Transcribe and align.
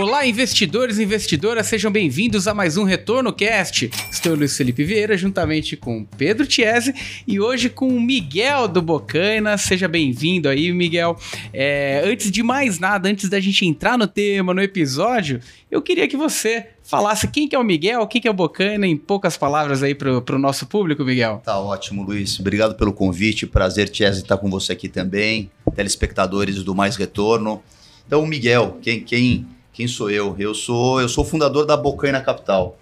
Olá, 0.00 0.26
investidores 0.26 0.96
e 0.96 1.02
investidoras, 1.02 1.66
sejam 1.66 1.92
bem-vindos 1.92 2.48
a 2.48 2.54
mais 2.54 2.78
um 2.78 2.84
Retorno 2.84 3.34
Cast. 3.34 3.90
Estou 4.10 4.34
Luiz 4.34 4.56
Felipe 4.56 4.82
Vieira, 4.82 5.14
juntamente 5.14 5.76
com 5.76 6.06
Pedro 6.16 6.46
Tiese 6.46 6.94
e 7.28 7.38
hoje 7.38 7.68
com 7.68 7.86
o 7.86 8.00
Miguel 8.00 8.66
do 8.66 8.80
Bocaina. 8.80 9.58
Seja 9.58 9.86
bem-vindo 9.86 10.48
aí, 10.48 10.72
Miguel. 10.72 11.18
É, 11.52 12.02
antes 12.06 12.30
de 12.30 12.42
mais 12.42 12.78
nada, 12.78 13.10
antes 13.10 13.28
da 13.28 13.38
gente 13.40 13.66
entrar 13.66 13.98
no 13.98 14.06
tema, 14.06 14.54
no 14.54 14.62
episódio, 14.62 15.38
eu 15.70 15.82
queria 15.82 16.08
que 16.08 16.16
você 16.16 16.68
falasse 16.82 17.28
quem 17.28 17.46
que 17.46 17.54
é 17.54 17.58
o 17.58 17.62
Miguel, 17.62 18.06
quem 18.06 18.22
que 18.22 18.26
é 18.26 18.30
o 18.30 18.34
Bocaina, 18.34 18.86
em 18.86 18.96
poucas 18.96 19.36
palavras 19.36 19.82
aí 19.82 19.94
para 19.94 20.34
o 20.34 20.38
nosso 20.38 20.64
público, 20.64 21.04
Miguel. 21.04 21.42
Tá 21.44 21.60
ótimo, 21.60 22.02
Luiz. 22.02 22.40
Obrigado 22.40 22.74
pelo 22.74 22.94
convite. 22.94 23.46
Prazer, 23.46 23.90
Tiese, 23.90 24.22
estar 24.22 24.38
com 24.38 24.48
você 24.48 24.72
aqui 24.72 24.88
também. 24.88 25.50
Telespectadores 25.76 26.64
do 26.64 26.74
Mais 26.74 26.96
Retorno. 26.96 27.62
Então, 28.06 28.26
Miguel, 28.26 28.78
quem, 28.80 29.00
quem 29.00 29.46
quem 29.72 29.86
sou 29.86 30.10
eu? 30.10 30.34
Eu 30.38 30.54
sou 30.54 31.00
eu 31.00 31.08
sou 31.08 31.24
fundador 31.24 31.66
da 31.66 31.76
Bocaina 31.76 32.20
Capital. 32.20 32.78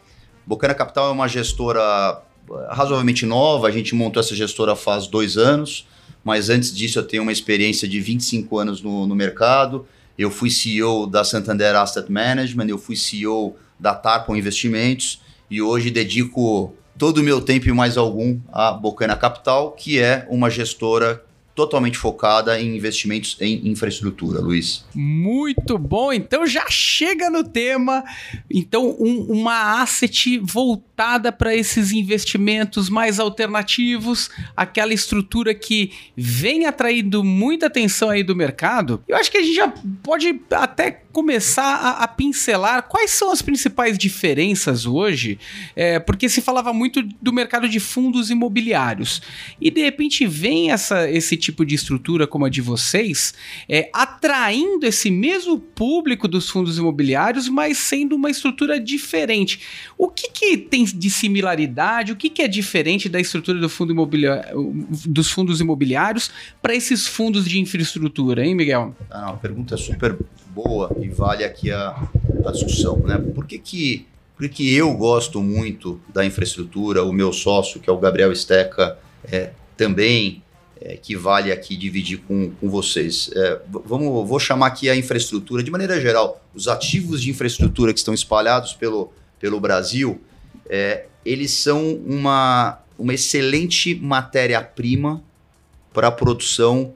Bocaina 0.46 0.74
Capital 0.74 1.08
é 1.08 1.12
uma 1.12 1.28
gestora 1.28 2.22
eh, 2.50 2.66
razoavelmente 2.70 3.26
nova, 3.26 3.68
a 3.68 3.70
gente 3.70 3.94
montou 3.94 4.20
essa 4.20 4.34
gestora 4.34 4.74
faz 4.74 5.06
dois 5.06 5.36
anos, 5.36 5.86
mas 6.24 6.48
antes 6.48 6.74
disso 6.74 6.98
eu 6.98 7.02
tenho 7.02 7.22
uma 7.22 7.32
experiência 7.32 7.86
de 7.86 8.00
25 8.00 8.58
anos 8.58 8.82
no, 8.82 9.06
no 9.06 9.14
mercado. 9.14 9.86
Eu 10.18 10.30
fui 10.30 10.50
CEO 10.50 11.06
da 11.06 11.22
Santander 11.22 11.76
Asset 11.76 12.10
Management, 12.10 12.68
eu 12.68 12.78
fui 12.78 12.96
CEO 12.96 13.56
da 13.78 13.94
Tarpon 13.94 14.34
Investimentos 14.34 15.20
e 15.50 15.62
hoje 15.62 15.90
dedico 15.90 16.74
todo 16.98 17.18
o 17.18 17.22
meu 17.22 17.40
tempo 17.40 17.68
e 17.68 17.72
mais 17.72 17.96
algum 17.96 18.40
à 18.52 18.72
Bocaina 18.72 19.14
Capital, 19.14 19.72
que 19.72 20.00
é 20.00 20.26
uma 20.28 20.50
gestora 20.50 21.22
totalmente 21.58 21.98
focada 21.98 22.60
em 22.60 22.76
investimentos 22.76 23.36
em 23.40 23.66
infraestrutura, 23.68 24.38
Luiz. 24.38 24.84
Muito 24.94 25.76
bom, 25.76 26.12
então 26.12 26.46
já 26.46 26.64
chega 26.70 27.28
no 27.28 27.42
tema. 27.42 28.04
Então, 28.48 28.94
um, 29.00 29.26
uma 29.28 29.82
asset 29.82 30.38
voltada 30.38 30.87
para 31.30 31.54
esses 31.54 31.92
investimentos 31.92 32.90
mais 32.90 33.20
alternativos, 33.20 34.28
aquela 34.56 34.92
estrutura 34.92 35.54
que 35.54 35.92
vem 36.16 36.66
atraindo 36.66 37.22
muita 37.22 37.66
atenção 37.66 38.10
aí 38.10 38.24
do 38.24 38.34
mercado. 38.34 39.02
Eu 39.06 39.16
acho 39.16 39.30
que 39.30 39.38
a 39.38 39.42
gente 39.42 39.54
já 39.54 39.72
pode 40.02 40.40
até 40.50 40.90
começar 41.12 41.74
a, 41.74 41.90
a 42.04 42.08
pincelar 42.08 42.88
quais 42.88 43.12
são 43.12 43.30
as 43.30 43.42
principais 43.42 43.96
diferenças 43.96 44.86
hoje, 44.86 45.38
é, 45.76 46.00
porque 46.00 46.28
se 46.28 46.40
falava 46.40 46.72
muito 46.72 47.02
do 47.22 47.32
mercado 47.32 47.68
de 47.68 47.78
fundos 47.78 48.30
imobiliários 48.30 49.22
e 49.60 49.70
de 49.70 49.80
repente 49.82 50.26
vem 50.26 50.70
essa, 50.70 51.08
esse 51.10 51.36
tipo 51.36 51.64
de 51.64 51.74
estrutura 51.74 52.26
como 52.26 52.44
a 52.44 52.48
de 52.48 52.60
vocês, 52.60 53.34
é, 53.68 53.88
atraindo 53.92 54.86
esse 54.86 55.10
mesmo 55.10 55.58
público 55.58 56.26
dos 56.26 56.50
fundos 56.50 56.78
imobiliários, 56.78 57.48
mas 57.48 57.78
sendo 57.78 58.16
uma 58.16 58.30
estrutura 58.30 58.80
diferente. 58.80 59.60
O 59.96 60.08
que, 60.08 60.30
que 60.30 60.56
tem 60.56 60.87
de 60.92 61.10
similaridade? 61.10 62.12
O 62.12 62.16
que, 62.16 62.30
que 62.30 62.42
é 62.42 62.48
diferente 62.48 63.08
da 63.08 63.20
estrutura 63.20 63.58
do 63.58 63.68
fundo 63.68 63.94
dos 65.06 65.30
fundos 65.30 65.60
imobiliários 65.60 66.30
para 66.60 66.74
esses 66.74 67.06
fundos 67.06 67.44
de 67.46 67.58
infraestrutura, 67.58 68.44
hein, 68.44 68.54
Miguel? 68.54 68.94
Ah, 69.10 69.22
não, 69.22 69.28
a 69.30 69.36
pergunta 69.36 69.74
é 69.74 69.78
super 69.78 70.16
boa 70.50 70.94
e 71.00 71.08
vale 71.08 71.44
aqui 71.44 71.70
a, 71.70 72.08
a 72.44 72.52
discussão. 72.52 72.98
Né? 72.98 73.18
Por 73.18 73.46
que, 73.46 73.58
que, 73.58 74.06
por 74.36 74.48
que, 74.48 74.54
que 74.54 74.74
eu 74.74 74.92
gosto 74.94 75.42
muito 75.42 76.00
da 76.12 76.24
infraestrutura, 76.24 77.04
o 77.04 77.12
meu 77.12 77.32
sócio, 77.32 77.80
que 77.80 77.88
é 77.88 77.92
o 77.92 77.98
Gabriel 77.98 78.34
Steca, 78.34 78.98
é, 79.24 79.50
também 79.76 80.42
é, 80.80 80.96
que 80.96 81.16
vale 81.16 81.50
aqui 81.50 81.76
dividir 81.76 82.18
com, 82.18 82.50
com 82.50 82.68
vocês. 82.68 83.30
É, 83.34 83.60
vamos, 83.84 84.28
vou 84.28 84.38
chamar 84.38 84.68
aqui 84.68 84.88
a 84.88 84.96
infraestrutura, 84.96 85.62
de 85.62 85.70
maneira 85.70 86.00
geral, 86.00 86.44
os 86.54 86.68
ativos 86.68 87.22
de 87.22 87.30
infraestrutura 87.30 87.92
que 87.92 87.98
estão 87.98 88.14
espalhados 88.14 88.74
pelo, 88.74 89.12
pelo 89.40 89.60
Brasil, 89.60 90.20
é, 90.68 91.06
eles 91.24 91.50
são 91.50 91.94
uma, 91.94 92.80
uma 92.98 93.14
excelente 93.14 93.94
matéria-prima 93.94 95.22
para 95.92 96.08
a 96.08 96.12
produção 96.12 96.94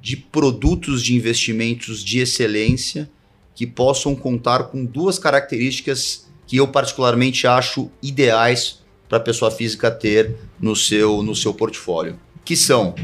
de 0.00 0.16
produtos 0.16 1.02
de 1.02 1.14
investimentos 1.14 2.04
de 2.04 2.18
excelência 2.18 3.10
que 3.54 3.66
possam 3.66 4.14
contar 4.14 4.64
com 4.64 4.84
duas 4.84 5.18
características 5.18 6.28
que 6.46 6.56
eu 6.56 6.68
particularmente 6.68 7.46
acho 7.46 7.90
ideais 8.02 8.80
para 9.08 9.18
a 9.18 9.20
pessoa 9.20 9.50
física 9.50 9.90
ter 9.90 10.34
no 10.60 10.74
seu, 10.74 11.22
no 11.22 11.34
seu 11.34 11.54
portfólio, 11.54 12.18
que 12.44 12.56
são 12.56 12.94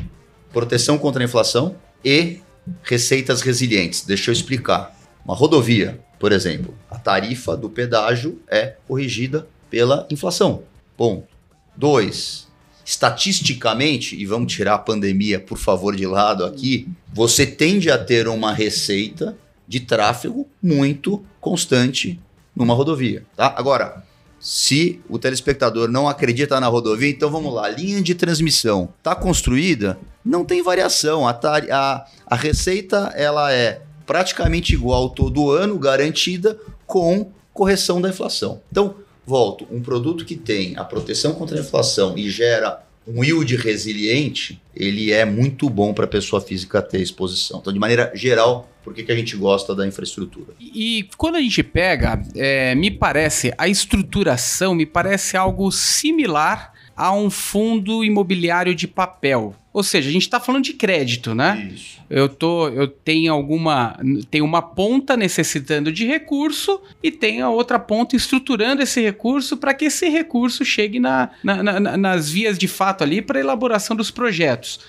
proteção 0.53 0.99
contra 0.99 1.23
a 1.23 1.25
inflação 1.25 1.77
e 2.05 2.41
receitas 2.83 3.41
resilientes. 3.41 4.05
Deixa 4.05 4.31
eu 4.31 4.33
explicar. 4.33 4.97
Uma 5.25 5.35
rodovia, 5.35 6.01
por 6.19 6.33
exemplo, 6.33 6.75
a 6.91 6.99
tarifa 6.99 7.57
do 7.57 7.71
pedágio 7.71 8.41
é 8.49 8.75
corrigida 8.87 9.49
pela 9.71 10.07
inflação. 10.11 10.65
Ponto. 10.97 11.29
Dois, 11.77 12.49
estatisticamente, 12.85 14.17
e 14.17 14.27
vamos 14.27 14.53
tirar 14.53 14.75
a 14.75 14.79
pandemia, 14.79 15.39
por 15.39 15.57
favor, 15.57 15.95
de 15.95 16.07
lado 16.07 16.45
aqui, 16.45 16.89
você 17.13 17.47
tende 17.47 17.91
a 17.91 17.97
ter 17.97 18.29
uma 18.29 18.53
receita 18.53 19.39
de 19.67 19.81
tráfego 19.81 20.49
muito 20.61 21.25
constante 21.41 22.21
numa 22.55 22.75
rodovia. 22.75 23.25
Tá? 23.37 23.55
Agora, 23.57 24.05
se 24.41 25.01
o 25.09 25.19
telespectador 25.19 25.89
não 25.89 26.09
acredita 26.09 26.59
na 26.59 26.67
rodovia, 26.67 27.11
então 27.11 27.31
vamos 27.31 27.55
lá. 27.55 27.69
Linha 27.69 28.03
de 28.03 28.15
transmissão 28.15 28.89
está 28.99 29.15
construída, 29.15 29.99
não 30.25 30.45
tem 30.45 30.63
variação. 30.63 31.29
A, 31.29 31.39
a, 31.71 32.07
a 32.27 32.37
receita 32.37 33.13
ela 33.15 33.53
é 33.53 33.83
praticamente 34.05 34.75
igual 34.75 35.11
todo 35.11 35.51
ano, 35.51 35.79
garantida 35.79 36.59
com 36.87 37.31
correção 37.53 38.01
da 38.01 38.09
inflação. 38.09 38.61
Então, 38.73 38.97
volto, 39.31 39.65
um 39.71 39.81
produto 39.81 40.25
que 40.25 40.35
tem 40.35 40.77
a 40.77 40.83
proteção 40.83 41.35
contra 41.35 41.57
a 41.57 41.61
inflação 41.61 42.19
e 42.19 42.29
gera 42.29 42.83
um 43.07 43.23
yield 43.23 43.55
resiliente, 43.57 44.61
ele 44.75 45.13
é 45.13 45.25
muito 45.25 45.71
bom 45.71 45.95
para 45.95 46.05
a 46.05 46.09
pessoa 46.09 46.43
física 46.43 46.83
ter 46.83 47.01
exposição. 47.01 47.61
Então, 47.61 47.73
de 47.73 47.79
maneira 47.79 48.11
geral, 48.13 48.69
por 48.83 48.93
que, 48.93 49.05
que 49.05 49.13
a 49.13 49.15
gente 49.15 49.37
gosta 49.37 49.75
da 49.75 49.87
infraestrutura? 49.87 50.53
E, 50.59 50.99
e 50.99 51.03
quando 51.17 51.37
a 51.37 51.41
gente 51.41 51.63
pega, 51.63 52.21
é, 52.35 52.75
me 52.75 52.91
parece, 52.91 53.55
a 53.57 53.69
estruturação 53.69 54.75
me 54.75 54.85
parece 54.85 55.37
algo 55.37 55.71
similar 55.71 56.73
a 56.97 57.15
um 57.15 57.31
fundo 57.31 58.05
imobiliário 58.05 58.75
de 58.75 58.89
papel. 58.89 59.55
Ou 59.73 59.85
seja, 59.85 60.09
a 60.09 60.13
gente 60.13 60.23
está 60.23 60.41
falando 60.41 60.65
de 60.65 60.73
crédito, 60.73 61.33
né? 61.33 61.71
Isso. 61.73 62.01
Eu, 62.11 62.29
tô, 62.29 62.69
eu 62.69 62.89
tenho 62.89 63.33
alguma. 63.33 63.97
Tem 64.29 64.43
uma 64.43 64.61
ponta 64.61 65.17
necessitando 65.17 65.93
de 65.93 66.05
recurso 66.05 66.83
e 67.01 67.09
tem 67.09 67.41
a 67.41 67.49
outra 67.49 67.79
ponta 67.79 68.17
estruturando 68.17 68.83
esse 68.83 69.01
recurso 69.01 69.57
para 69.57 69.73
que 69.73 69.85
esse 69.85 70.09
recurso 70.09 70.65
chegue 70.65 70.99
na, 70.99 71.31
na, 71.45 71.63
na, 71.63 71.97
nas 71.97 72.29
vias 72.29 72.59
de 72.59 72.67
fato 72.67 73.05
ali 73.05 73.23
para 73.23 73.39
elaboração 73.39 73.95
dos 73.95 74.11
projetos. 74.11 74.81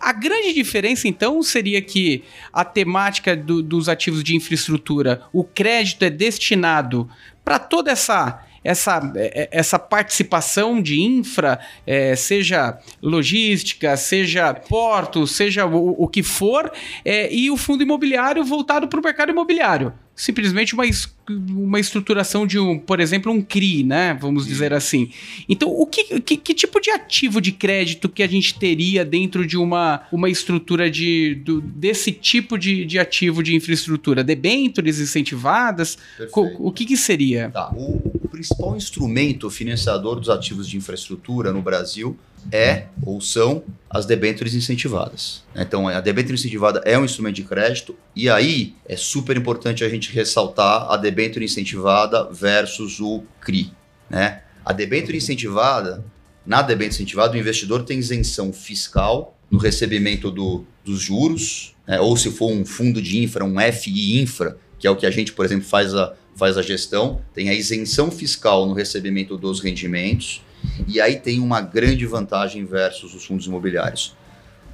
A 0.00 0.10
grande 0.10 0.54
diferença, 0.54 1.06
então, 1.06 1.42
seria 1.42 1.82
que 1.82 2.24
a 2.50 2.64
temática 2.64 3.36
do, 3.36 3.62
dos 3.62 3.90
ativos 3.90 4.24
de 4.24 4.34
infraestrutura, 4.34 5.22
o 5.34 5.44
crédito 5.44 6.02
é 6.02 6.08
destinado 6.08 7.10
para 7.44 7.58
toda 7.58 7.90
essa 7.90 8.42
essa, 8.62 9.12
é, 9.16 9.42
é, 9.42 9.48
essa 9.50 9.78
participação 9.78 10.80
de 10.80 11.00
infra, 11.00 11.58
é, 11.86 12.14
seja 12.14 12.78
logística, 13.02 13.96
seja 13.96 14.52
porto, 14.54 15.26
seja 15.26 15.66
o, 15.66 16.02
o 16.02 16.08
que 16.08 16.22
for, 16.22 16.70
é, 17.04 17.32
e 17.32 17.50
o 17.50 17.56
fundo 17.56 17.82
imobiliário 17.82 18.44
voltado 18.44 18.88
para 18.88 19.00
o 19.00 19.02
mercado 19.02 19.30
imobiliário 19.30 19.92
simplesmente 20.20 20.74
uma, 20.74 20.84
uma 21.30 21.80
estruturação 21.80 22.46
de 22.46 22.58
um, 22.58 22.78
por 22.78 23.00
exemplo, 23.00 23.32
um 23.32 23.40
CRI, 23.40 23.82
né? 23.82 24.12
Vamos 24.20 24.46
dizer 24.46 24.70
assim. 24.70 25.08
Então, 25.48 25.70
o 25.70 25.86
que, 25.86 26.20
que, 26.20 26.36
que, 26.36 26.52
tipo 26.52 26.78
de 26.78 26.90
ativo 26.90 27.40
de 27.40 27.52
crédito 27.52 28.06
que 28.06 28.22
a 28.22 28.28
gente 28.28 28.58
teria 28.58 29.02
dentro 29.02 29.46
de 29.46 29.56
uma, 29.56 30.02
uma 30.12 30.28
estrutura 30.28 30.90
de, 30.90 31.36
do, 31.36 31.62
desse 31.62 32.12
tipo 32.12 32.58
de, 32.58 32.84
de 32.84 32.98
ativo 32.98 33.42
de 33.42 33.54
infraestrutura? 33.54 34.22
Debêntures 34.22 35.00
incentivadas? 35.00 35.96
O, 36.36 36.68
o 36.68 36.72
que, 36.72 36.84
que 36.84 36.98
seria? 36.98 37.48
Tá. 37.48 37.72
O 37.74 38.19
principal 38.30 38.76
instrumento 38.76 39.50
financiador 39.50 40.18
dos 40.18 40.30
ativos 40.30 40.68
de 40.68 40.76
infraestrutura 40.76 41.52
no 41.52 41.60
Brasil 41.60 42.16
é 42.50 42.86
ou 43.02 43.20
são 43.20 43.62
as 43.88 44.06
debêntures 44.06 44.54
incentivadas. 44.54 45.42
Então, 45.54 45.88
a 45.88 46.00
debênture 46.00 46.34
incentivada 46.34 46.80
é 46.84 46.98
um 46.98 47.04
instrumento 47.04 47.36
de 47.36 47.44
crédito, 47.44 47.94
e 48.14 48.30
aí 48.30 48.74
é 48.86 48.96
super 48.96 49.36
importante 49.36 49.84
a 49.84 49.88
gente 49.88 50.12
ressaltar 50.12 50.90
a 50.90 50.96
debênture 50.96 51.44
incentivada 51.44 52.24
versus 52.30 53.00
o 53.00 53.22
CRI. 53.40 53.72
Né? 54.08 54.42
A 54.64 54.72
debênture 54.72 55.16
incentivada, 55.16 56.04
na 56.46 56.62
debênture 56.62 57.02
incentivada, 57.02 57.34
o 57.34 57.38
investidor 57.38 57.82
tem 57.84 57.98
isenção 57.98 58.52
fiscal 58.52 59.36
no 59.50 59.58
recebimento 59.58 60.30
do, 60.30 60.64
dos 60.84 61.00
juros, 61.00 61.74
né? 61.86 62.00
ou 62.00 62.16
se 62.16 62.30
for 62.30 62.50
um 62.50 62.64
fundo 62.64 63.02
de 63.02 63.22
infra, 63.22 63.44
um 63.44 63.56
FI 63.72 64.20
infra, 64.20 64.56
que 64.78 64.86
é 64.86 64.90
o 64.90 64.96
que 64.96 65.04
a 65.04 65.10
gente, 65.10 65.32
por 65.32 65.44
exemplo, 65.44 65.66
faz 65.66 65.94
a, 65.94 66.14
faz 66.40 66.56
a 66.56 66.62
gestão, 66.62 67.20
tem 67.34 67.50
a 67.50 67.54
isenção 67.54 68.10
fiscal 68.10 68.64
no 68.64 68.72
recebimento 68.72 69.36
dos 69.36 69.60
rendimentos 69.60 70.42
e 70.88 70.98
aí 70.98 71.16
tem 71.16 71.38
uma 71.38 71.60
grande 71.60 72.06
vantagem 72.06 72.64
versus 72.64 73.14
os 73.14 73.26
fundos 73.26 73.44
imobiliários. 73.44 74.16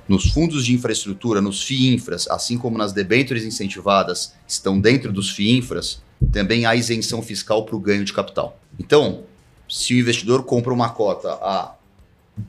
Nos 0.08 0.30
fundos 0.30 0.64
de 0.64 0.72
infraestrutura, 0.72 1.40
nos 1.40 1.64
FIINFRAs, 1.64 2.28
assim 2.28 2.56
como 2.56 2.78
nas 2.78 2.92
debêntures 2.92 3.42
incentivadas 3.44 4.32
estão 4.46 4.80
dentro 4.80 5.12
dos 5.12 5.30
FIINFRAs, 5.30 6.00
também 6.30 6.66
há 6.66 6.76
isenção 6.76 7.20
fiscal 7.20 7.64
para 7.64 7.74
o 7.74 7.80
ganho 7.80 8.04
de 8.04 8.12
capital. 8.12 8.60
Então, 8.78 9.24
se 9.68 9.92
o 9.92 9.98
investidor 9.98 10.44
compra 10.44 10.72
uma 10.72 10.90
cota 10.90 11.32
a 11.32 11.74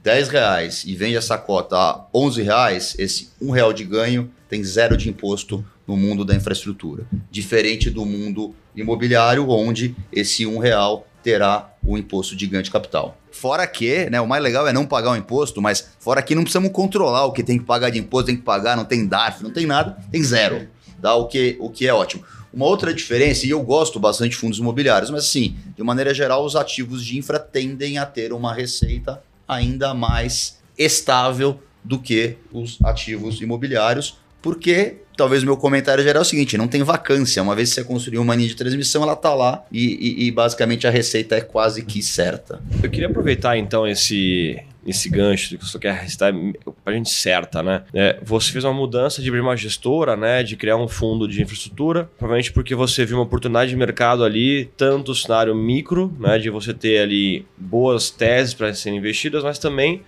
10 0.04 0.30
reais 0.30 0.84
e 0.86 0.96
vende 0.96 1.16
essa 1.16 1.40
cota 1.40 1.76
a 1.76 2.06
11 2.14 2.44
reais, 2.44 2.96
esse 3.00 3.32
um 3.42 3.50
real 3.50 3.74
de 3.74 3.84
ganho 3.84 4.30
tem 4.48 4.64
zero 4.64 4.96
de 4.96 5.10
imposto 5.10 5.66
no 5.88 5.96
mundo 5.96 6.26
da 6.26 6.36
infraestrutura. 6.36 7.06
Diferente 7.32 7.90
do 7.90 8.06
mundo 8.06 8.54
imobiliário, 8.76 9.50
onde 9.50 9.96
esse 10.12 10.46
um 10.46 10.58
real 10.58 11.08
terá 11.24 11.74
o 11.84 11.98
imposto 11.98 12.36
de 12.36 12.46
ganho 12.46 12.64
de 12.64 12.72
capital. 12.72 13.18
Fora 13.32 13.66
que, 13.66 14.10
né, 14.10 14.20
o 14.20 14.28
mais 14.28 14.44
legal 14.44 14.68
é 14.68 14.74
não 14.74 14.86
pagar 14.86 15.12
o 15.12 15.16
imposto, 15.16 15.62
mas 15.62 15.90
fora 16.00 16.22
que 16.22 16.36
não 16.36 16.44
precisamos 16.44 16.72
controlar 16.72 17.26
o 17.26 17.32
que 17.32 17.44
tem 17.44 17.58
que 17.58 17.66
pagar 17.66 17.90
de 17.90 18.00
imposto, 18.00 18.28
tem 18.28 18.36
que 18.36 18.42
pagar, 18.42 18.76
não 18.76 18.86
tem 18.86 19.06
DARF, 19.08 19.44
não 19.44 19.52
tem 19.52 19.66
nada, 19.66 19.98
tem 20.12 20.24
zero. 20.24 20.68
Tá? 21.02 21.16
O, 21.16 21.28
que, 21.28 21.56
o 21.60 21.70
que 21.70 21.88
é 21.88 21.94
ótimo. 21.94 22.24
Uma 22.52 22.66
outra 22.66 22.94
diferença, 22.94 23.46
e 23.46 23.52
eu 23.52 23.62
gosto 23.62 24.00
bastante 24.00 24.32
de 24.32 24.38
fundos 24.38 24.58
imobiliários, 24.58 25.12
mas 25.12 25.26
assim, 25.26 25.56
de 25.76 25.84
maneira 25.84 26.14
geral, 26.14 26.44
os 26.44 26.56
ativos 26.56 27.06
de 27.06 27.18
infra 27.18 27.38
tendem 27.38 27.98
a 27.98 28.06
ter 28.06 28.34
uma 28.34 28.54
receita 28.54 29.22
ainda 29.48 29.94
mais 29.94 30.58
estável 30.78 31.60
do 31.84 32.00
que 32.00 32.38
os 32.52 32.80
ativos 32.84 33.42
imobiliários, 33.42 34.18
porque 34.42 34.98
talvez 35.18 35.42
o 35.44 35.46
meu 35.46 35.58
comentário 35.58 36.04
geral 36.04 36.22
é 36.22 36.26
o 36.26 36.26
seguinte: 36.26 36.58
não 36.58 36.68
tem 36.68 36.84
vacância. 36.84 37.42
Uma 37.42 37.56
vez 37.56 37.70
que 37.70 37.76
você 37.76 37.84
construiu 37.84 38.22
uma 38.22 38.36
linha 38.36 38.48
de 38.48 38.56
transmissão, 38.56 39.04
ela 39.04 39.14
está 39.14 39.34
lá 39.34 39.66
e, 39.72 40.24
e, 40.24 40.28
e, 40.28 40.32
basicamente 40.32 40.88
a 40.88 40.92
receita 40.92 41.36
é 41.36 41.42
quase 41.42 41.84
que 41.84 42.02
certa. 42.02 42.62
Eu 42.82 42.90
queria 42.90 43.08
aproveitar 43.08 43.58
então 43.58 43.86
esse. 43.86 44.64
Esse 44.86 45.10
gancho 45.10 45.58
que 45.58 45.66
você 45.66 45.78
quer 45.78 45.94
recitar 45.96 46.34
para 46.82 46.94
a 46.94 46.96
gente 46.96 47.10
certa, 47.10 47.62
né? 47.62 47.84
É, 47.94 48.18
você 48.24 48.54
fez 48.54 48.64
uma 48.64 48.72
mudança 48.72 49.22
de 49.22 49.28
abrir 49.28 49.42
uma 49.42 49.58
gestora, 49.58 50.16
né? 50.16 50.44
De 50.44 50.56
criar 50.56 50.78
um 50.78 50.88
fundo 50.88 51.28
de 51.28 51.42
infraestrutura, 51.42 52.10
provavelmente 52.18 52.54
porque 52.54 52.74
você 52.74 53.04
viu 53.04 53.18
uma 53.18 53.24
oportunidade 53.24 53.70
de 53.70 53.76
mercado 53.76 54.24
ali, 54.24 54.72
tanto 54.78 55.12
o 55.12 55.16
cenário 55.16 55.54
micro, 55.54 56.16
né? 56.18 56.40
De 56.40 56.50
você 56.50 56.74
ter 56.74 57.00
ali 57.00 57.46
boas 57.58 58.10
teses 58.10 58.54
para 58.54 58.74
serem 58.74 58.98
investidas, 58.98 59.44
mas 59.44 59.60
também 59.60 60.04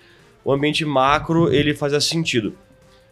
o 0.46 0.54
ambiente 0.54 0.86
macro 0.86 1.54
ele 1.54 1.74
fazia 1.74 2.00
sentido. 2.00 2.56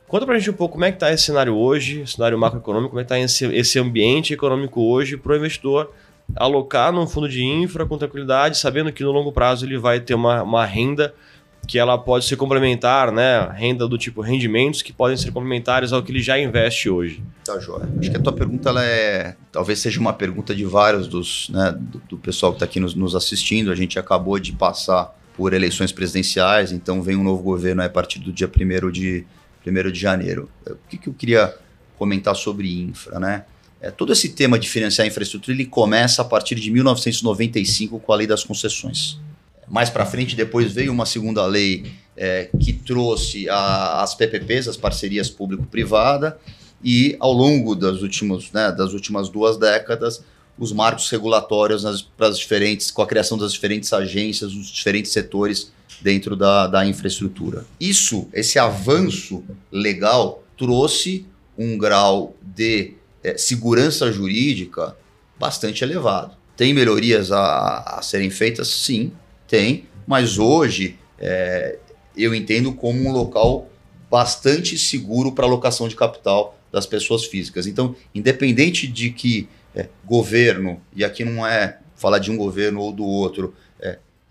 Conta 0.07 0.25
pra 0.25 0.37
gente 0.37 0.49
um 0.49 0.53
pouco 0.53 0.73
como 0.73 0.85
é 0.85 0.91
que 0.91 0.95
está 0.95 1.11
esse 1.11 1.23
cenário 1.23 1.53
hoje, 1.55 2.07
cenário 2.07 2.37
macroeconômico, 2.37 2.91
como 2.91 3.01
é 3.01 3.03
que 3.03 3.13
está 3.13 3.19
esse, 3.19 3.45
esse 3.53 3.77
ambiente 3.77 4.33
econômico 4.33 4.81
hoje 4.81 5.17
para 5.17 5.33
o 5.33 5.35
investidor 5.35 5.91
alocar 6.35 6.91
num 6.91 7.07
fundo 7.07 7.27
de 7.27 7.43
infra 7.43 7.85
com 7.85 7.97
tranquilidade, 7.97 8.57
sabendo 8.57 8.91
que 8.91 9.03
no 9.03 9.11
longo 9.11 9.31
prazo 9.31 9.65
ele 9.65 9.77
vai 9.77 9.99
ter 9.99 10.13
uma, 10.13 10.43
uma 10.43 10.65
renda 10.65 11.13
que 11.67 11.77
ela 11.77 11.97
pode 11.97 12.23
ser 12.23 12.37
complementar, 12.37 13.11
né? 13.11 13.49
Renda 13.53 13.85
do 13.87 13.97
tipo 13.97 14.21
rendimentos 14.21 14.81
que 14.81 14.93
podem 14.93 15.17
ser 15.17 15.31
complementares 15.31 15.91
ao 15.91 16.01
que 16.01 16.11
ele 16.11 16.21
já 16.21 16.39
investe 16.39 16.89
hoje. 16.89 17.21
Tá, 17.43 17.59
Joia. 17.59 17.89
Acho 17.99 18.09
que 18.09 18.15
a 18.15 18.21
tua 18.21 18.31
pergunta 18.31 18.69
ela 18.69 18.85
é. 18.85 19.35
Talvez 19.51 19.79
seja 19.79 19.99
uma 19.99 20.13
pergunta 20.13 20.55
de 20.55 20.63
vários 20.63 21.07
dos, 21.07 21.49
né, 21.49 21.75
do, 21.77 22.01
do 22.09 22.17
pessoal 22.17 22.53
que 22.53 22.57
está 22.57 22.65
aqui 22.65 22.79
nos, 22.79 22.95
nos 22.95 23.15
assistindo. 23.15 23.69
A 23.69 23.75
gente 23.75 23.99
acabou 23.99 24.39
de 24.39 24.53
passar 24.53 25.13
por 25.35 25.53
eleições 25.53 25.91
presidenciais, 25.91 26.71
então 26.71 27.01
vem 27.01 27.17
um 27.17 27.23
novo 27.23 27.43
governo 27.43 27.83
a 27.83 27.89
partir 27.89 28.19
do 28.19 28.31
dia 28.31 28.49
1 28.49 28.89
de 28.89 29.25
1 29.69 29.91
de 29.91 29.99
janeiro. 29.99 30.49
O 30.65 30.75
que, 30.89 30.97
que 30.97 31.09
eu 31.09 31.13
queria 31.13 31.55
comentar 31.97 32.35
sobre 32.35 32.81
infra, 32.81 33.19
né? 33.19 33.45
É, 33.79 33.91
todo 33.91 34.11
esse 34.11 34.29
tema 34.29 34.57
de 34.57 34.67
financiar 34.67 35.05
a 35.05 35.07
infraestrutura 35.07 35.55
ele 35.55 35.65
começa 35.65 36.21
a 36.21 36.25
partir 36.25 36.55
de 36.55 36.71
1995 36.71 37.99
com 37.99 38.11
a 38.11 38.15
lei 38.15 38.25
das 38.25 38.43
concessões. 38.43 39.19
Mais 39.67 39.89
para 39.89 40.05
frente, 40.05 40.35
depois 40.35 40.71
veio 40.71 40.91
uma 40.91 41.05
segunda 41.05 41.45
lei 41.45 41.91
é, 42.15 42.49
que 42.59 42.73
trouxe 42.73 43.47
a, 43.49 44.01
as 44.01 44.15
PPPs, 44.15 44.67
as 44.67 44.77
parcerias 44.77 45.29
público-privada, 45.29 46.39
e 46.83 47.15
ao 47.19 47.33
longo 47.33 47.75
das, 47.75 48.01
últimos, 48.01 48.51
né, 48.51 48.71
das 48.71 48.93
últimas 48.93 49.29
duas 49.29 49.57
décadas, 49.57 50.23
os 50.57 50.71
marcos 50.71 51.09
regulatórios 51.09 51.83
nas, 51.83 52.07
diferentes, 52.37 52.89
com 52.89 53.01
a 53.01 53.07
criação 53.07 53.37
das 53.37 53.53
diferentes 53.53 53.93
agências, 53.93 54.53
os 54.53 54.67
diferentes 54.67 55.11
setores 55.11 55.71
dentro 56.01 56.35
da, 56.35 56.67
da 56.67 56.85
infraestrutura. 56.85 57.65
Isso, 57.79 58.27
esse 58.33 58.59
avanço 58.59 59.43
legal, 59.71 60.43
trouxe 60.57 61.25
um 61.57 61.77
grau 61.77 62.35
de 62.41 62.93
é, 63.23 63.37
segurança 63.37 64.11
jurídica 64.11 64.95
bastante 65.39 65.83
elevado. 65.83 66.35
Tem 66.55 66.73
melhorias 66.73 67.31
a, 67.31 67.97
a 67.97 68.01
serem 68.01 68.29
feitas? 68.29 68.67
Sim, 68.67 69.11
tem, 69.47 69.85
mas 70.05 70.37
hoje 70.37 70.97
é, 71.19 71.77
eu 72.15 72.33
entendo 72.33 72.73
como 72.73 73.07
um 73.07 73.11
local 73.11 73.69
bastante 74.09 74.77
seguro 74.77 75.31
para 75.31 75.45
alocação 75.45 75.87
de 75.87 75.95
capital 75.95 76.57
das 76.71 76.85
pessoas 76.85 77.25
físicas. 77.25 77.67
Então, 77.67 77.95
independente 78.13 78.87
de 78.87 79.11
que 79.11 79.47
é, 79.75 79.87
governo, 80.05 80.81
e 80.95 81.03
aqui 81.03 81.23
não 81.23 81.45
é 81.45 81.79
falar 81.95 82.19
de 82.19 82.31
um 82.31 82.37
governo 82.37 82.81
ou 82.81 82.91
do 82.91 83.03
outro, 83.03 83.53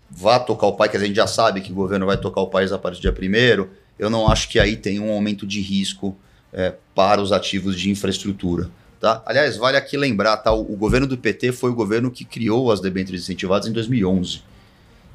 vá 0.09 0.39
tocar 0.39 0.67
o 0.67 0.73
país, 0.73 0.91
que 0.91 0.97
a 0.97 0.99
gente 0.99 1.15
já 1.15 1.27
sabe 1.27 1.61
que 1.61 1.71
o 1.71 1.75
governo 1.75 2.05
vai 2.05 2.17
tocar 2.17 2.41
o 2.41 2.47
país 2.47 2.71
a 2.71 2.77
partir 2.77 2.99
do 2.99 3.01
dia 3.01 3.11
primeiro, 3.11 3.69
eu 3.97 4.09
não 4.09 4.27
acho 4.27 4.49
que 4.49 4.59
aí 4.59 4.75
tem 4.75 4.99
um 4.99 5.11
aumento 5.11 5.45
de 5.45 5.59
risco 5.59 6.15
é, 6.53 6.73
para 6.95 7.21
os 7.21 7.31
ativos 7.31 7.79
de 7.79 7.89
infraestrutura. 7.89 8.69
Tá? 8.99 9.21
Aliás, 9.25 9.57
vale 9.57 9.77
aqui 9.77 9.95
lembrar, 9.95 10.37
tá? 10.37 10.51
o, 10.51 10.61
o 10.61 10.75
governo 10.75 11.05
do 11.05 11.17
PT 11.17 11.51
foi 11.51 11.69
o 11.69 11.75
governo 11.75 12.09
que 12.09 12.25
criou 12.25 12.71
as 12.71 12.79
debêntures 12.79 13.21
incentivadas 13.23 13.67
em 13.67 13.71
2011 13.71 14.41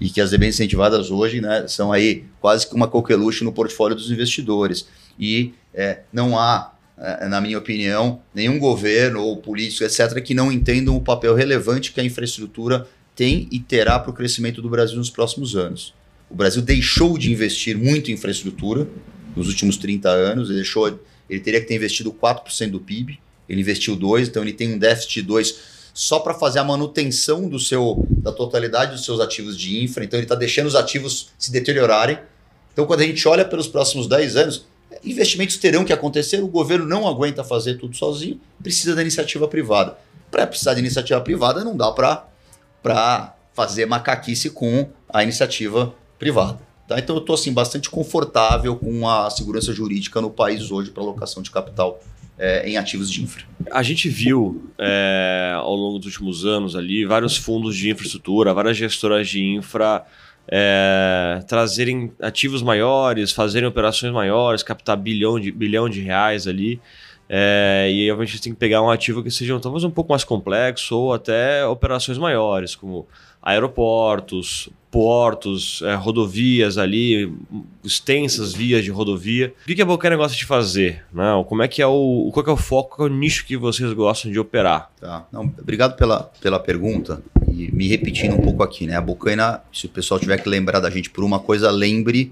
e 0.01 0.11
que 0.11 0.21
as 0.21 0.31
debêntures 0.31 0.57
incentivadas 0.57 1.11
hoje 1.11 1.41
né, 1.41 1.67
são 1.69 1.93
aí 1.93 2.25
quase 2.41 2.69
que 2.69 2.75
uma 2.75 2.89
coqueluche 2.89 3.45
no 3.45 3.53
portfólio 3.53 3.97
dos 3.97 4.11
investidores. 4.11 4.87
E 5.19 5.55
é, 5.73 6.01
não 6.13 6.39
há, 6.39 6.73
é, 6.99 7.29
na 7.29 7.41
minha 7.41 7.59
opinião, 7.59 8.21
nenhum 8.35 8.59
governo 8.59 9.23
ou 9.23 9.37
político, 9.37 9.85
etc., 9.85 10.21
que 10.21 10.35
não 10.35 10.51
entendam 10.51 10.97
o 10.97 11.01
papel 11.01 11.35
relevante 11.35 11.93
que 11.93 12.01
a 12.01 12.05
infraestrutura 12.05 12.87
tem 13.15 13.49
e 13.51 13.59
terá 13.61 13.99
para 13.99 14.11
o 14.11 14.15
crescimento 14.15 14.63
do 14.63 14.69
Brasil 14.69 14.97
nos 14.97 15.11
próximos 15.11 15.57
anos. 15.57 15.95
O 16.31 16.35
Brasil 16.35 16.63
deixou 16.63 17.19
de 17.19 17.31
investir 17.31 17.77
muito 17.77 18.11
em 18.11 18.15
infraestrutura 18.15 18.89
nos 19.37 19.49
últimos 19.49 19.77
30 19.77 20.09
anos, 20.09 20.49
ele, 20.49 20.59
deixou, 20.59 21.01
ele 21.29 21.41
teria 21.41 21.61
que 21.61 21.67
ter 21.67 21.75
investido 21.75 22.13
4% 22.13 22.71
do 22.71 22.81
PIB, 22.81 23.19
ele 23.49 23.61
investiu 23.61 23.97
2%, 23.97 24.29
então 24.29 24.43
ele 24.43 24.53
tem 24.53 24.75
um 24.75 24.79
déficit 24.79 25.23
de 25.23 25.33
2% 25.33 25.55
só 25.95 26.19
para 26.21 26.33
fazer 26.33 26.59
a 26.59 26.65
manutenção 26.65 27.49
do 27.49 27.59
seu, 27.59 28.07
da 28.11 28.33
totalidade 28.33 28.93
dos 28.93 29.05
seus 29.05 29.21
ativos 29.21 29.59
de 29.59 29.83
infra, 29.83 30.05
então 30.05 30.19
ele 30.19 30.25
está 30.25 30.35
deixando 30.35 30.67
os 30.67 30.75
ativos 30.75 31.29
se 31.39 31.53
deteriorarem. 31.53 32.19
Então, 32.73 32.87
quando 32.87 33.01
a 33.01 33.07
gente 33.07 33.27
olha 33.29 33.45
pelos 33.45 33.69
próximos 33.69 34.07
10 34.07 34.37
anos, 34.37 34.65
investimentos 35.05 35.59
terão 35.59 35.85
que 35.85 35.93
acontecer, 35.93 36.43
o 36.43 36.49
governo 36.49 36.87
não 36.87 37.07
aguenta 37.07 37.45
fazer 37.45 37.75
tudo 37.75 37.95
sozinho, 37.95 38.41
precisa 38.63 38.95
da 38.95 39.03
iniciativa 39.03 39.47
privada. 39.47 39.99
Para 40.31 40.47
precisar 40.47 40.73
de 40.73 40.81
iniciativa 40.81 41.21
privada, 41.21 41.63
não 41.63 41.77
dá 41.77 41.91
para 41.93 42.27
para 42.83 43.35
fazer 43.55 43.87
macaquice 43.87 44.51
com 44.51 44.89
a 45.09 45.23
iniciativa 45.23 45.95
privada. 46.19 46.59
Tá? 46.89 46.99
Então 46.99 47.17
eu 47.17 47.21
estou 47.21 47.35
assim, 47.35 47.53
bastante 47.53 47.89
confortável 47.89 48.77
com 48.77 49.09
a 49.09 49.31
segurança 49.31 49.73
jurídica 49.73 50.21
no 50.21 50.31
país 50.31 50.71
hoje 50.71 50.91
para 50.91 51.03
alocação 51.03 51.43
de 51.43 51.51
capital 51.51 52.01
é, 52.39 52.69
em 52.69 52.77
ativos 52.77 53.11
de 53.11 53.23
infra. 53.23 53.45
A 53.71 53.83
gente 53.83 54.09
viu 54.09 54.71
é, 54.79 55.53
ao 55.57 55.75
longo 55.75 55.99
dos 55.99 56.07
últimos 56.07 56.45
anos 56.45 56.75
ali 56.75 57.05
vários 57.05 57.37
fundos 57.37 57.77
de 57.77 57.91
infraestrutura, 57.91 58.53
várias 58.53 58.77
gestoras 58.77 59.29
de 59.29 59.43
infra 59.43 60.05
é, 60.49 61.41
trazerem 61.47 62.13
ativos 62.21 62.63
maiores, 62.63 63.33
fazerem 63.33 63.69
operações 63.69 64.13
maiores, 64.13 64.63
captar 64.63 64.97
bilhão 64.97 65.39
de, 65.39 65.53
bilhão 65.53 65.89
de 65.89 66.01
reais 66.01 66.47
ali. 66.47 66.81
É, 67.29 67.89
e 67.91 68.11
aí 68.11 68.11
a 68.11 68.25
gente 68.25 68.43
tem 68.43 68.53
que 68.53 68.59
pegar 68.59 68.83
um 68.83 68.91
ativo 68.91 69.23
que 69.23 69.31
seja 69.31 69.59
talvez 69.59 69.85
um 69.85 69.91
pouco 69.91 70.13
mais 70.13 70.25
complexo 70.25 70.97
ou 70.97 71.15
até 71.15 71.67
operações 71.67 72.19
maiores, 72.19 72.75
como 72.75 73.07
aeroportos, 73.43 74.71
portos, 74.93 75.81
é, 75.83 75.95
rodovias 75.95 76.77
ali, 76.77 77.35
extensas 77.83 78.53
vias 78.53 78.85
de 78.85 78.91
rodovia. 78.91 79.55
O 79.63 79.67
que, 79.67 79.75
que 79.75 79.83
a 79.83 79.87
Bocaina 79.87 80.17
gosta 80.17 80.37
de 80.37 80.45
fazer? 80.45 81.03
Né? 81.13 81.25
como 81.49 81.63
é 81.63 81.69
que 81.69 81.81
é 81.81 81.87
o. 81.87 82.31
Qual 82.33 82.47
é 82.47 82.51
o 82.51 82.57
foco, 82.57 82.97
qual 82.97 83.09
é 83.09 83.11
o 83.11 83.15
nicho 83.15 83.47
que 83.47 83.57
vocês 83.57 83.91
gostam 83.95 84.31
de 84.31 84.39
operar? 84.39 84.93
Tá. 85.01 85.27
Não, 85.33 85.43
obrigado 85.59 85.97
pela, 85.97 86.31
pela 86.41 86.61
pergunta. 86.61 87.23
E 87.51 87.73
me 87.73 87.89
repetindo 87.89 88.35
um 88.35 88.41
pouco 88.41 88.63
aqui, 88.63 88.87
né? 88.87 88.95
A 88.95 89.01
Bocaina, 89.01 89.63
se 89.73 89.87
o 89.87 89.89
pessoal 89.89 90.21
tiver 90.21 90.37
que 90.37 90.49
lembrar 90.49 90.79
da 90.79 90.91
gente 90.91 91.09
por 91.09 91.25
uma 91.25 91.41
coisa, 91.41 91.71
lembre 91.71 92.31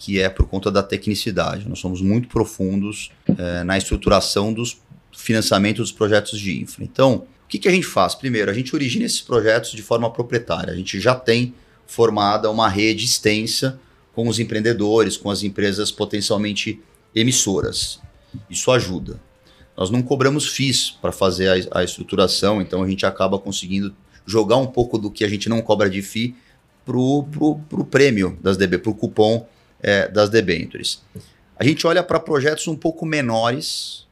que 0.00 0.18
é 0.18 0.30
por 0.30 0.46
conta 0.48 0.70
da 0.70 0.82
tecnicidade. 0.82 1.68
Nós 1.68 1.78
somos 1.78 2.00
muito 2.00 2.28
profundos 2.28 3.12
é, 3.40 3.64
na 3.64 3.78
estruturação 3.78 4.52
dos 4.52 4.82
financiamentos 5.16 5.90
dos 5.90 5.92
projetos 5.92 6.38
de 6.38 6.60
infra. 6.60 6.84
Então, 6.84 7.26
o 7.44 7.48
que, 7.48 7.58
que 7.58 7.68
a 7.68 7.72
gente 7.72 7.86
faz? 7.86 8.14
Primeiro, 8.14 8.50
a 8.50 8.54
gente 8.54 8.74
origina 8.74 9.06
esses 9.06 9.22
projetos 9.22 9.72
de 9.72 9.82
forma 9.82 10.10
proprietária. 10.10 10.72
A 10.72 10.76
gente 10.76 11.00
já 11.00 11.14
tem 11.14 11.54
formada 11.86 12.50
uma 12.50 12.68
rede 12.68 13.06
extensa 13.06 13.80
com 14.14 14.28
os 14.28 14.38
empreendedores, 14.38 15.16
com 15.16 15.30
as 15.30 15.42
empresas 15.42 15.90
potencialmente 15.90 16.80
emissoras. 17.14 17.98
Isso 18.48 18.70
ajuda. 18.70 19.18
Nós 19.76 19.88
não 19.88 20.02
cobramos 20.02 20.48
FIIs 20.48 20.90
para 21.00 21.10
fazer 21.10 21.48
a, 21.72 21.80
a, 21.80 21.84
estruturação, 21.84 22.60
então 22.60 22.82
a 22.82 22.88
gente 22.88 23.06
acaba 23.06 23.38
conseguindo 23.38 23.94
jogar 24.26 24.58
um 24.58 24.66
pouco 24.66 24.98
do 24.98 25.10
que 25.10 25.24
a 25.24 25.28
gente 25.28 25.48
não 25.48 25.62
cobra 25.62 25.88
de 25.88 26.02
FII 26.02 26.36
para 26.84 26.98
o 26.98 27.86
prêmio 27.90 28.38
das 28.42 28.58
DB, 28.58 28.78
para 28.78 28.90
o 28.90 28.94
cupom 28.94 29.48
é, 29.80 30.06
das 30.08 30.28
debêntures. 30.28 31.02
A 31.60 31.64
gente 31.64 31.86
olha 31.86 32.02
para 32.02 32.18
projetos 32.18 32.66
um 32.68 32.74
pouco 32.74 33.04
menores, 33.04 34.06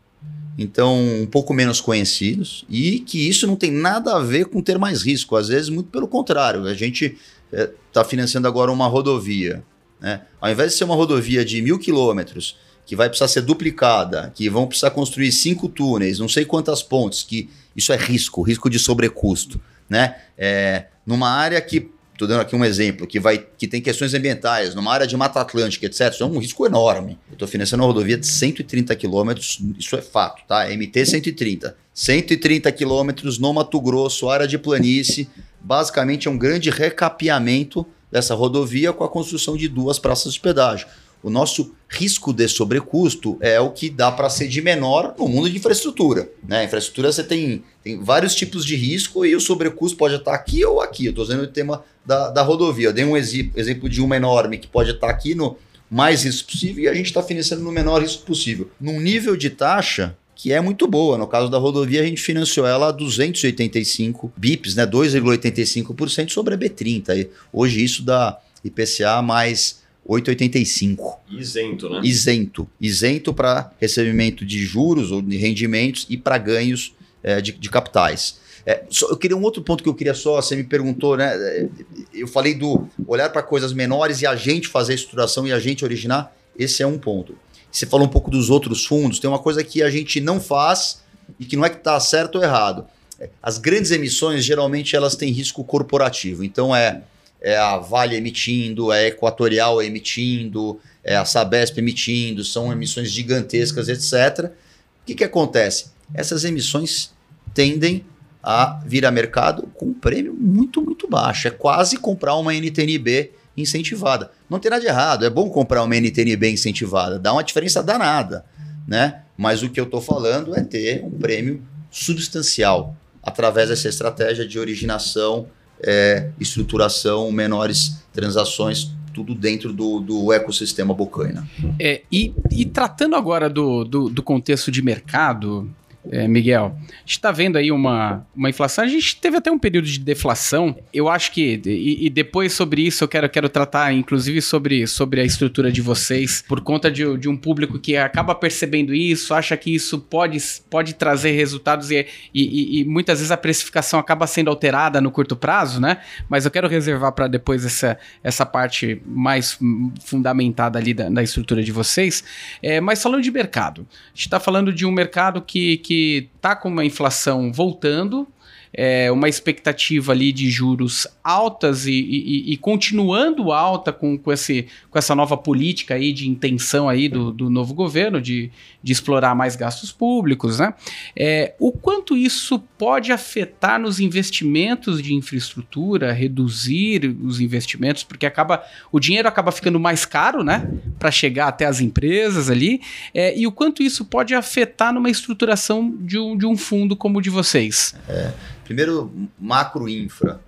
então 0.58 0.94
um 1.22 1.24
pouco 1.24 1.54
menos 1.54 1.80
conhecidos, 1.80 2.62
e 2.68 3.00
que 3.00 3.26
isso 3.26 3.46
não 3.46 3.56
tem 3.56 3.70
nada 3.70 4.16
a 4.16 4.20
ver 4.20 4.44
com 4.44 4.60
ter 4.60 4.76
mais 4.78 5.00
risco, 5.00 5.34
às 5.34 5.48
vezes 5.48 5.70
muito 5.70 5.88
pelo 5.88 6.06
contrário. 6.06 6.66
A 6.66 6.74
gente 6.74 7.16
está 7.50 8.02
é, 8.02 8.04
financiando 8.04 8.46
agora 8.46 8.70
uma 8.70 8.86
rodovia. 8.86 9.64
Né? 9.98 10.20
Ao 10.38 10.50
invés 10.50 10.72
de 10.72 10.76
ser 10.76 10.84
uma 10.84 10.94
rodovia 10.94 11.42
de 11.42 11.62
mil 11.62 11.78
quilômetros, 11.78 12.58
que 12.84 12.94
vai 12.94 13.08
precisar 13.08 13.28
ser 13.28 13.40
duplicada, 13.40 14.30
que 14.34 14.50
vão 14.50 14.66
precisar 14.66 14.90
construir 14.90 15.32
cinco 15.32 15.70
túneis, 15.70 16.18
não 16.18 16.28
sei 16.28 16.44
quantas 16.44 16.82
pontes, 16.82 17.22
que 17.22 17.48
isso 17.74 17.94
é 17.94 17.96
risco, 17.96 18.42
risco 18.42 18.68
de 18.68 18.78
sobrecusto. 18.78 19.58
Né? 19.88 20.16
É, 20.36 20.88
numa 21.06 21.30
área 21.30 21.58
que 21.62 21.90
Estou 22.18 22.26
dando 22.26 22.40
aqui 22.40 22.56
um 22.56 22.64
exemplo 22.64 23.06
que, 23.06 23.20
vai, 23.20 23.38
que 23.38 23.68
tem 23.68 23.80
questões 23.80 24.12
ambientais, 24.12 24.74
numa 24.74 24.92
área 24.92 25.06
de 25.06 25.16
Mata 25.16 25.40
Atlântica, 25.40 25.86
etc. 25.86 26.12
Isso 26.12 26.24
é 26.24 26.26
um 26.26 26.36
risco 26.40 26.66
enorme. 26.66 27.16
Eu 27.28 27.34
estou 27.34 27.46
financiando 27.46 27.84
uma 27.84 27.86
rodovia 27.86 28.18
de 28.18 28.26
130 28.26 28.96
quilômetros, 28.96 29.60
isso 29.78 29.94
é 29.94 30.02
fato, 30.02 30.42
tá? 30.44 30.66
MT 30.68 31.06
130. 31.06 31.76
130 31.94 32.72
quilômetros 32.72 33.38
no 33.38 33.52
Mato 33.52 33.80
Grosso, 33.80 34.28
área 34.28 34.48
de 34.48 34.58
planície. 34.58 35.28
Basicamente 35.60 36.26
é 36.26 36.30
um 36.32 36.36
grande 36.36 36.70
recapeamento 36.70 37.86
dessa 38.10 38.34
rodovia 38.34 38.92
com 38.92 39.04
a 39.04 39.08
construção 39.08 39.56
de 39.56 39.68
duas 39.68 40.00
praças 40.00 40.34
de 40.34 40.40
pedágio 40.40 40.88
o 41.22 41.30
nosso 41.30 41.74
risco 41.88 42.32
de 42.32 42.46
sobrecusto 42.48 43.38
é 43.40 43.58
o 43.58 43.70
que 43.70 43.88
dá 43.88 44.12
para 44.12 44.28
ser 44.28 44.46
de 44.46 44.60
menor 44.60 45.14
no 45.18 45.26
mundo 45.26 45.50
de 45.50 45.56
infraestrutura. 45.56 46.30
Né? 46.46 46.64
Infraestrutura 46.64 47.10
você 47.10 47.24
tem, 47.24 47.62
tem 47.82 47.98
vários 48.02 48.34
tipos 48.34 48.64
de 48.64 48.76
risco 48.76 49.24
e 49.24 49.34
o 49.34 49.40
sobrecusto 49.40 49.96
pode 49.96 50.14
estar 50.14 50.34
aqui 50.34 50.64
ou 50.64 50.80
aqui. 50.80 51.06
Eu 51.06 51.10
estou 51.10 51.24
usando 51.24 51.42
o 51.42 51.46
tema 51.46 51.82
da, 52.04 52.30
da 52.30 52.42
rodovia. 52.42 52.88
Eu 52.88 52.92
dei 52.92 53.04
um 53.04 53.16
exemplo 53.16 53.88
de 53.88 54.00
uma 54.00 54.16
enorme 54.16 54.58
que 54.58 54.68
pode 54.68 54.90
estar 54.90 55.08
aqui 55.08 55.34
no 55.34 55.56
mais 55.90 56.24
risco 56.24 56.52
possível 56.52 56.84
e 56.84 56.88
a 56.88 56.94
gente 56.94 57.06
está 57.06 57.22
financiando 57.22 57.64
no 57.64 57.72
menor 57.72 58.02
risco 58.02 58.24
possível. 58.24 58.70
Num 58.80 59.00
nível 59.00 59.36
de 59.36 59.50
taxa 59.50 60.16
que 60.38 60.52
é 60.52 60.60
muito 60.60 60.86
boa. 60.86 61.18
No 61.18 61.26
caso 61.26 61.50
da 61.50 61.58
rodovia, 61.58 62.00
a 62.00 62.04
gente 62.04 62.22
financiou 62.22 62.64
ela 62.64 62.90
a 62.90 62.92
285 62.92 64.32
bips, 64.36 64.76
né? 64.76 64.86
2,85% 64.86 66.30
sobre 66.30 66.54
a 66.54 66.58
B30. 66.58 67.28
Hoje 67.52 67.82
isso 67.82 68.04
dá 68.04 68.38
IPCA 68.64 69.20
mais 69.20 69.77
8,85. 70.08 71.18
Isento, 71.30 71.90
né? 71.90 72.00
Isento. 72.02 72.68
Isento 72.80 73.34
para 73.34 73.70
recebimento 73.78 74.44
de 74.44 74.64
juros 74.64 75.12
ou 75.12 75.20
de 75.20 75.36
rendimentos 75.36 76.06
e 76.08 76.16
para 76.16 76.38
ganhos 76.38 76.94
é, 77.22 77.40
de, 77.40 77.52
de, 77.52 77.68
capitais. 77.68 78.40
É, 78.64 78.84
só, 78.88 79.10
eu 79.10 79.16
queria 79.16 79.36
um 79.36 79.42
outro 79.42 79.62
ponto 79.62 79.82
que 79.82 79.88
eu 79.88 79.94
queria 79.94 80.14
só, 80.14 80.40
você 80.40 80.56
me 80.56 80.64
perguntou, 80.64 81.16
né? 81.16 81.34
É, 81.36 81.68
eu 82.14 82.26
falei 82.26 82.54
do 82.54 82.88
olhar 83.06 83.30
para 83.30 83.42
coisas 83.42 83.72
menores 83.72 84.22
e 84.22 84.26
a 84.26 84.34
gente 84.34 84.66
fazer 84.66 84.92
a 84.92 84.94
estruturação 84.94 85.46
e 85.46 85.52
a 85.52 85.58
gente 85.58 85.84
originar. 85.84 86.34
Esse 86.58 86.82
é 86.82 86.86
um 86.86 86.98
ponto. 86.98 87.36
Você 87.70 87.84
falou 87.84 88.06
um 88.06 88.10
pouco 88.10 88.30
dos 88.30 88.48
outros 88.48 88.86
fundos, 88.86 89.18
tem 89.18 89.28
uma 89.28 89.38
coisa 89.38 89.62
que 89.62 89.82
a 89.82 89.90
gente 89.90 90.20
não 90.20 90.40
faz 90.40 91.02
e 91.38 91.44
que 91.44 91.54
não 91.54 91.66
é 91.66 91.70
que 91.70 91.76
está 91.76 92.00
certo 92.00 92.36
ou 92.36 92.42
errado. 92.42 92.86
É, 93.20 93.28
as 93.42 93.58
grandes 93.58 93.90
emissões, 93.90 94.42
geralmente, 94.42 94.96
elas 94.96 95.14
têm 95.16 95.30
risco 95.30 95.62
corporativo. 95.62 96.42
Então, 96.42 96.74
é 96.74 97.02
é 97.40 97.56
a 97.56 97.78
Vale 97.78 98.16
emitindo, 98.16 98.92
é 98.92 99.04
a 99.04 99.08
Equatorial 99.08 99.82
emitindo, 99.82 100.80
é 101.04 101.16
a 101.16 101.24
Sabesp 101.24 101.78
emitindo, 101.78 102.44
são 102.44 102.72
emissões 102.72 103.10
gigantescas, 103.10 103.88
etc. 103.88 104.46
O 104.46 105.06
que, 105.06 105.14
que 105.14 105.24
acontece? 105.24 105.86
Essas 106.12 106.44
emissões 106.44 107.12
tendem 107.54 108.04
a 108.42 108.80
vir 108.86 109.04
a 109.04 109.10
mercado 109.10 109.68
com 109.74 109.86
um 109.86 109.94
prêmio 109.94 110.34
muito, 110.34 110.80
muito 110.82 111.08
baixo. 111.08 111.48
É 111.48 111.50
quase 111.50 111.96
comprar 111.96 112.34
uma 112.36 112.54
NTNB 112.54 113.32
incentivada. 113.56 114.30
Não 114.48 114.58
tem 114.58 114.70
nada 114.70 114.80
de 114.80 114.88
errado, 114.88 115.24
é 115.24 115.30
bom 115.30 115.50
comprar 115.50 115.82
uma 115.82 115.96
NTNB 115.96 116.50
incentivada, 116.50 117.18
dá 117.18 117.32
uma 117.32 117.42
diferença 117.42 117.82
danada, 117.82 118.44
né? 118.86 119.22
Mas 119.36 119.62
o 119.62 119.68
que 119.68 119.80
eu 119.80 119.84
estou 119.84 120.00
falando 120.00 120.56
é 120.56 120.62
ter 120.62 121.04
um 121.04 121.10
prêmio 121.10 121.62
substancial 121.90 122.96
através 123.22 123.68
dessa 123.68 123.88
estratégia 123.88 124.46
de 124.46 124.58
originação 124.58 125.48
é, 125.82 126.30
estruturação, 126.40 127.30
menores 127.30 128.02
transações, 128.12 128.92
tudo 129.12 129.34
dentro 129.34 129.72
do, 129.72 130.00
do 130.00 130.32
ecossistema 130.32 130.94
Bocaina. 130.94 131.48
É, 131.78 132.02
e, 132.10 132.32
e, 132.50 132.64
tratando 132.64 133.16
agora 133.16 133.48
do, 133.48 133.84
do, 133.84 134.08
do 134.08 134.22
contexto 134.22 134.70
de 134.70 134.82
mercado, 134.82 135.68
é, 136.10 136.26
Miguel, 136.26 136.76
a 136.86 136.90
gente 137.00 137.10
está 137.10 137.30
vendo 137.30 137.56
aí 137.56 137.70
uma, 137.70 138.26
uma 138.34 138.48
inflação. 138.48 138.84
A 138.84 138.88
gente 138.88 139.16
teve 139.16 139.36
até 139.36 139.50
um 139.50 139.58
período 139.58 139.86
de 139.86 139.98
deflação. 139.98 140.76
Eu 140.92 141.08
acho 141.08 141.32
que, 141.32 141.60
e, 141.64 142.06
e, 142.06 142.10
depois 142.10 142.52
sobre 142.52 142.82
isso, 142.82 143.04
eu 143.04 143.08
quero, 143.08 143.28
quero 143.28 143.48
tratar, 143.48 143.92
inclusive, 143.92 144.40
sobre, 144.40 144.86
sobre 144.86 145.20
a 145.20 145.24
estrutura 145.24 145.70
de 145.70 145.82
vocês, 145.82 146.42
por 146.46 146.60
conta 146.60 146.90
de, 146.90 147.16
de 147.18 147.28
um 147.28 147.36
público 147.36 147.78
que 147.78 147.96
acaba 147.96 148.34
percebendo 148.34 148.94
isso, 148.94 149.34
acha 149.34 149.56
que 149.56 149.74
isso 149.74 149.98
pode, 149.98 150.38
pode 150.70 150.94
trazer 150.94 151.32
resultados 151.32 151.90
e, 151.90 152.06
e, 152.34 152.80
e 152.80 152.84
muitas 152.84 153.18
vezes 153.18 153.30
a 153.30 153.36
precificação 153.36 154.00
acaba 154.00 154.26
sendo 154.26 154.48
alterada 154.48 155.00
no 155.00 155.10
curto 155.10 155.36
prazo, 155.36 155.80
né? 155.80 155.98
Mas 156.28 156.44
eu 156.44 156.50
quero 156.50 156.68
reservar 156.68 157.12
para 157.12 157.28
depois 157.28 157.64
essa, 157.64 157.98
essa 158.22 158.46
parte 158.46 159.00
mais 159.04 159.58
fundamentada 160.04 160.78
ali 160.78 160.94
da, 160.94 161.08
da 161.08 161.22
estrutura 161.22 161.62
de 161.62 161.72
vocês. 161.72 162.24
É, 162.62 162.80
mas 162.80 163.02
falando 163.02 163.22
de 163.22 163.30
mercado, 163.30 163.86
a 163.90 164.08
gente 164.10 164.26
está 164.26 164.40
falando 164.40 164.72
de 164.72 164.86
um 164.86 164.90
mercado 164.90 165.42
que, 165.42 165.76
que 165.78 165.97
está 166.34 166.54
com 166.56 166.68
uma 166.68 166.84
inflação 166.84 167.52
voltando, 167.52 168.26
é, 168.72 169.10
uma 169.10 169.28
expectativa 169.28 170.12
ali 170.12 170.32
de 170.32 170.50
juros 170.50 171.06
altas 171.22 171.86
e, 171.86 171.92
e, 171.92 172.52
e 172.52 172.56
continuando 172.56 173.52
alta 173.52 173.92
com, 173.92 174.16
com, 174.16 174.32
esse, 174.32 174.66
com 174.90 174.98
essa 174.98 175.14
nova 175.14 175.36
política 175.36 175.94
aí 175.94 176.12
de 176.12 176.28
intenção 176.28 176.88
aí 176.88 177.08
do, 177.08 177.32
do 177.32 177.50
novo 177.50 177.74
governo 177.74 178.20
de, 178.20 178.50
de 178.82 178.92
explorar 178.92 179.34
mais 179.34 179.56
gastos 179.56 179.92
públicos, 179.92 180.58
né? 180.58 180.74
É, 181.16 181.54
o 181.58 181.72
quanto 181.72 182.16
isso 182.16 182.58
pode 182.78 183.12
afetar 183.12 183.78
nos 183.78 184.00
investimentos 184.00 185.02
de 185.02 185.14
infraestrutura, 185.14 186.12
reduzir 186.12 187.16
os 187.22 187.40
investimentos, 187.40 188.02
porque 188.02 188.26
acaba 188.26 188.62
o 188.92 189.00
dinheiro 189.00 189.28
acaba 189.28 189.52
ficando 189.52 189.78
mais 189.78 190.04
caro, 190.04 190.42
né? 190.42 190.68
Para 190.98 191.10
chegar 191.10 191.48
até 191.48 191.66
as 191.66 191.80
empresas 191.80 192.50
ali, 192.50 192.80
é, 193.12 193.36
e 193.38 193.46
o 193.46 193.52
quanto 193.52 193.82
isso 193.82 194.04
pode 194.04 194.34
afetar 194.34 194.92
numa 194.92 195.10
estruturação 195.10 195.94
de 196.00 196.18
um, 196.18 196.36
de 196.36 196.46
um 196.46 196.56
fundo 196.56 196.96
como 196.96 197.18
o 197.18 197.22
de 197.22 197.30
vocês. 197.30 197.94
É. 198.08 198.32
Primeiro, 198.68 199.10
macro 199.38 199.88
infra. 199.88 200.38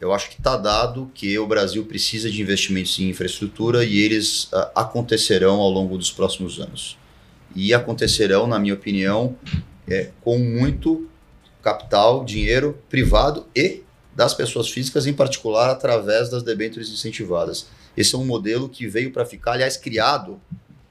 Eu 0.00 0.14
acho 0.14 0.30
que 0.30 0.38
está 0.38 0.56
dado 0.56 1.10
que 1.12 1.38
o 1.38 1.46
Brasil 1.46 1.84
precisa 1.84 2.30
de 2.30 2.40
investimentos 2.40 2.98
em 2.98 3.10
infraestrutura 3.10 3.84
e 3.84 3.98
eles 3.98 4.44
uh, 4.44 4.70
acontecerão 4.74 5.60
ao 5.60 5.68
longo 5.68 5.98
dos 5.98 6.10
próximos 6.10 6.58
anos. 6.58 6.96
E 7.54 7.74
acontecerão, 7.74 8.46
na 8.46 8.58
minha 8.58 8.72
opinião, 8.72 9.36
é, 9.86 10.08
com 10.22 10.38
muito 10.38 11.06
capital, 11.60 12.24
dinheiro 12.24 12.78
privado 12.88 13.46
e 13.54 13.82
das 14.14 14.32
pessoas 14.32 14.70
físicas, 14.70 15.06
em 15.06 15.12
particular 15.12 15.68
através 15.68 16.30
das 16.30 16.42
debêntures 16.42 16.88
incentivadas. 16.88 17.66
Esse 17.94 18.14
é 18.14 18.18
um 18.18 18.24
modelo 18.24 18.70
que 18.70 18.88
veio 18.88 19.12
para 19.12 19.26
ficar, 19.26 19.52
aliás, 19.52 19.76
criado, 19.76 20.40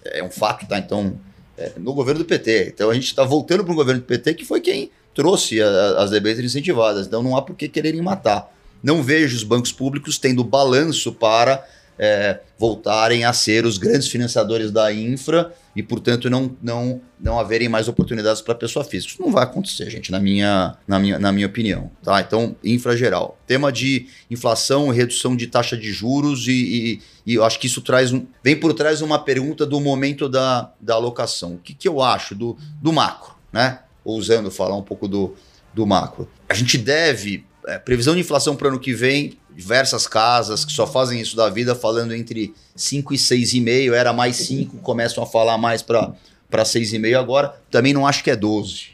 é 0.04 0.24
um 0.24 0.30
fato, 0.30 0.68
tá? 0.68 0.78
Então, 0.78 1.20
é, 1.58 1.72
no 1.78 1.96
governo 1.96 2.20
do 2.20 2.26
PT. 2.26 2.74
Então 2.76 2.92
a 2.92 2.94
gente 2.94 3.08
está 3.08 3.24
voltando 3.24 3.64
para 3.64 3.74
o 3.74 3.76
governo 3.76 4.02
do 4.02 4.06
PT, 4.06 4.36
que 4.36 4.46
foi 4.46 4.62
quem 4.62 4.92
trouxe 5.16 5.62
a, 5.62 6.04
as 6.04 6.12
debêntures 6.12 6.52
incentivadas. 6.52 7.08
Então 7.08 7.24
não 7.24 7.36
há 7.36 7.42
por 7.42 7.56
que 7.56 7.68
quererem 7.68 8.02
matar. 8.02 8.54
Não 8.84 9.02
vejo 9.02 9.36
os 9.36 9.44
bancos 9.44 9.72
públicos 9.72 10.20
tendo 10.20 10.44
balanço 10.44 11.12
para 11.12 11.66
é, 11.98 12.40
voltarem 12.58 13.24
a 13.24 13.34
ser 13.34 13.66
os 13.66 13.78
grandes 13.78 14.08
financiadores 14.08 14.70
da 14.70 14.94
infra 14.94 15.54
e, 15.76 15.84
portanto, 15.84 16.30
não, 16.30 16.56
não, 16.62 17.02
não 17.20 17.40
haverem 17.40 17.68
mais 17.68 17.88
oportunidades 17.88 18.42
para 18.42 18.56
pessoa 18.56 18.84
física. 18.84 19.14
Isso 19.14 19.22
não 19.22 19.32
vai 19.32 19.44
acontecer, 19.44 19.90
gente, 19.90 20.12
na 20.12 20.20
minha, 20.20 20.78
na 20.88 21.00
minha, 21.00 21.20
na 21.20 21.32
minha 21.32 21.48
opinião. 21.48 21.92
Tá? 22.04 22.22
Então, 22.22 22.56
infra 22.64 22.96
geral. 22.96 23.38
Tema 23.46 23.72
de 23.72 24.08
inflação 24.30 24.90
redução 24.90 25.36
de 25.36 25.48
taxa 25.48 25.76
de 25.76 25.92
juros, 25.92 26.48
e, 26.48 26.52
e, 26.52 27.02
e, 27.26 27.34
eu 27.36 27.44
acho 27.44 27.60
que 27.60 27.68
isso 27.68 27.82
traz 27.82 28.14
um, 28.14 28.26
vem 28.44 28.56
por 28.58 28.74
trás 28.74 29.02
uma 29.02 29.20
pergunta 29.20 29.66
do 29.66 29.80
momento 29.80 30.30
da, 30.30 30.72
da 30.80 30.96
alocação. 30.96 31.56
O 31.56 31.58
que, 31.58 31.74
que 31.74 31.88
eu 31.88 32.02
acho 32.02 32.36
do, 32.36 32.58
do 32.82 32.94
macro? 32.94 33.36
Né? 33.52 33.80
Ousando 34.06 34.52
falar 34.52 34.78
um 34.78 34.84
pouco 34.84 35.08
do, 35.08 35.36
do 35.74 35.86
macro. 35.86 36.30
A 36.48 36.54
gente 36.54 36.78
deve, 36.78 37.44
é, 37.68 37.78
previsão 37.78 38.14
de 38.14 38.22
inflação 38.22 38.56
para 38.56 38.68
o 38.68 38.70
ano 38.70 38.80
que 38.80 38.94
vem, 38.94 39.38
diversas 39.54 40.06
casas 40.08 40.64
que 40.64 40.72
só 40.72 40.86
fazem 40.86 41.20
isso 41.20 41.36
da 41.36 41.50
vida, 41.50 41.74
falando 41.74 42.14
entre 42.14 42.54
5 42.76 43.14
e 43.14 43.18
6,5, 43.18 43.94
era 43.94 44.14
mais 44.14 44.36
5, 44.38 44.78
começam 44.78 45.24
a 45.24 45.28
falar 45.28 45.58
mais 45.58 45.82
para 45.82 46.14
6,5 46.52 47.18
agora. 47.18 47.56
Também 47.72 47.94
não 47.94 48.06
acho 48.06 48.24
que 48.24 48.30
é 48.30 48.36
12. 48.36 48.92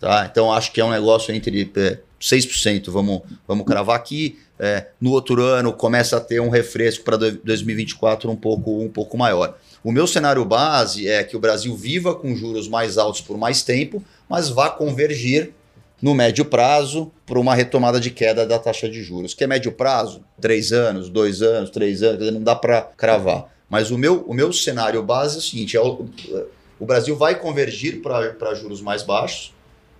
Tá? 0.00 0.28
Então 0.30 0.52
acho 0.52 0.72
que 0.72 0.80
é 0.80 0.84
um 0.84 0.90
negócio 0.90 1.34
entre 1.34 1.70
é, 1.76 1.98
6%, 2.20 2.90
vamos, 2.90 3.22
vamos 3.46 3.66
cravar 3.66 3.96
aqui. 3.96 4.38
É, 4.58 4.88
no 5.00 5.10
outro 5.10 5.42
ano 5.42 5.72
começa 5.72 6.16
a 6.16 6.20
ter 6.20 6.40
um 6.40 6.48
refresco 6.48 7.04
para 7.04 7.16
2024 7.16 8.30
um 8.30 8.36
pouco, 8.36 8.80
um 8.80 8.88
pouco 8.88 9.18
maior. 9.18 9.58
O 9.82 9.90
meu 9.90 10.06
cenário 10.06 10.44
base 10.44 11.08
é 11.08 11.22
que 11.24 11.36
o 11.36 11.40
Brasil 11.40 11.76
viva 11.76 12.14
com 12.14 12.34
juros 12.36 12.68
mais 12.68 12.96
altos 12.96 13.20
por 13.20 13.36
mais 13.36 13.62
tempo, 13.62 14.02
mas 14.28 14.48
vá 14.48 14.70
convergir 14.70 15.52
no 16.00 16.14
médio 16.14 16.44
prazo 16.44 17.10
para 17.24 17.38
uma 17.38 17.54
retomada 17.54 17.98
de 17.98 18.10
queda 18.10 18.46
da 18.46 18.58
taxa 18.58 18.88
de 18.88 19.02
juros. 19.02 19.32
Que 19.32 19.44
é 19.44 19.46
médio 19.46 19.72
prazo? 19.72 20.22
Três 20.40 20.72
anos, 20.72 21.08
dois 21.08 21.40
anos, 21.40 21.70
três 21.70 22.02
anos, 22.02 22.30
não 22.32 22.42
dá 22.42 22.54
para 22.54 22.82
cravar. 22.82 23.46
Mas 23.68 23.90
o 23.90 23.96
meu, 23.96 24.22
o 24.26 24.34
meu 24.34 24.52
cenário 24.52 25.02
base 25.02 25.36
é 25.36 25.38
o 25.38 25.42
seguinte: 25.42 25.76
é 25.76 25.80
o, 25.80 26.06
o 26.78 26.84
Brasil 26.84 27.16
vai 27.16 27.38
convergir 27.38 28.02
para 28.02 28.54
juros 28.54 28.80
mais 28.80 29.02
baixos, 29.02 29.54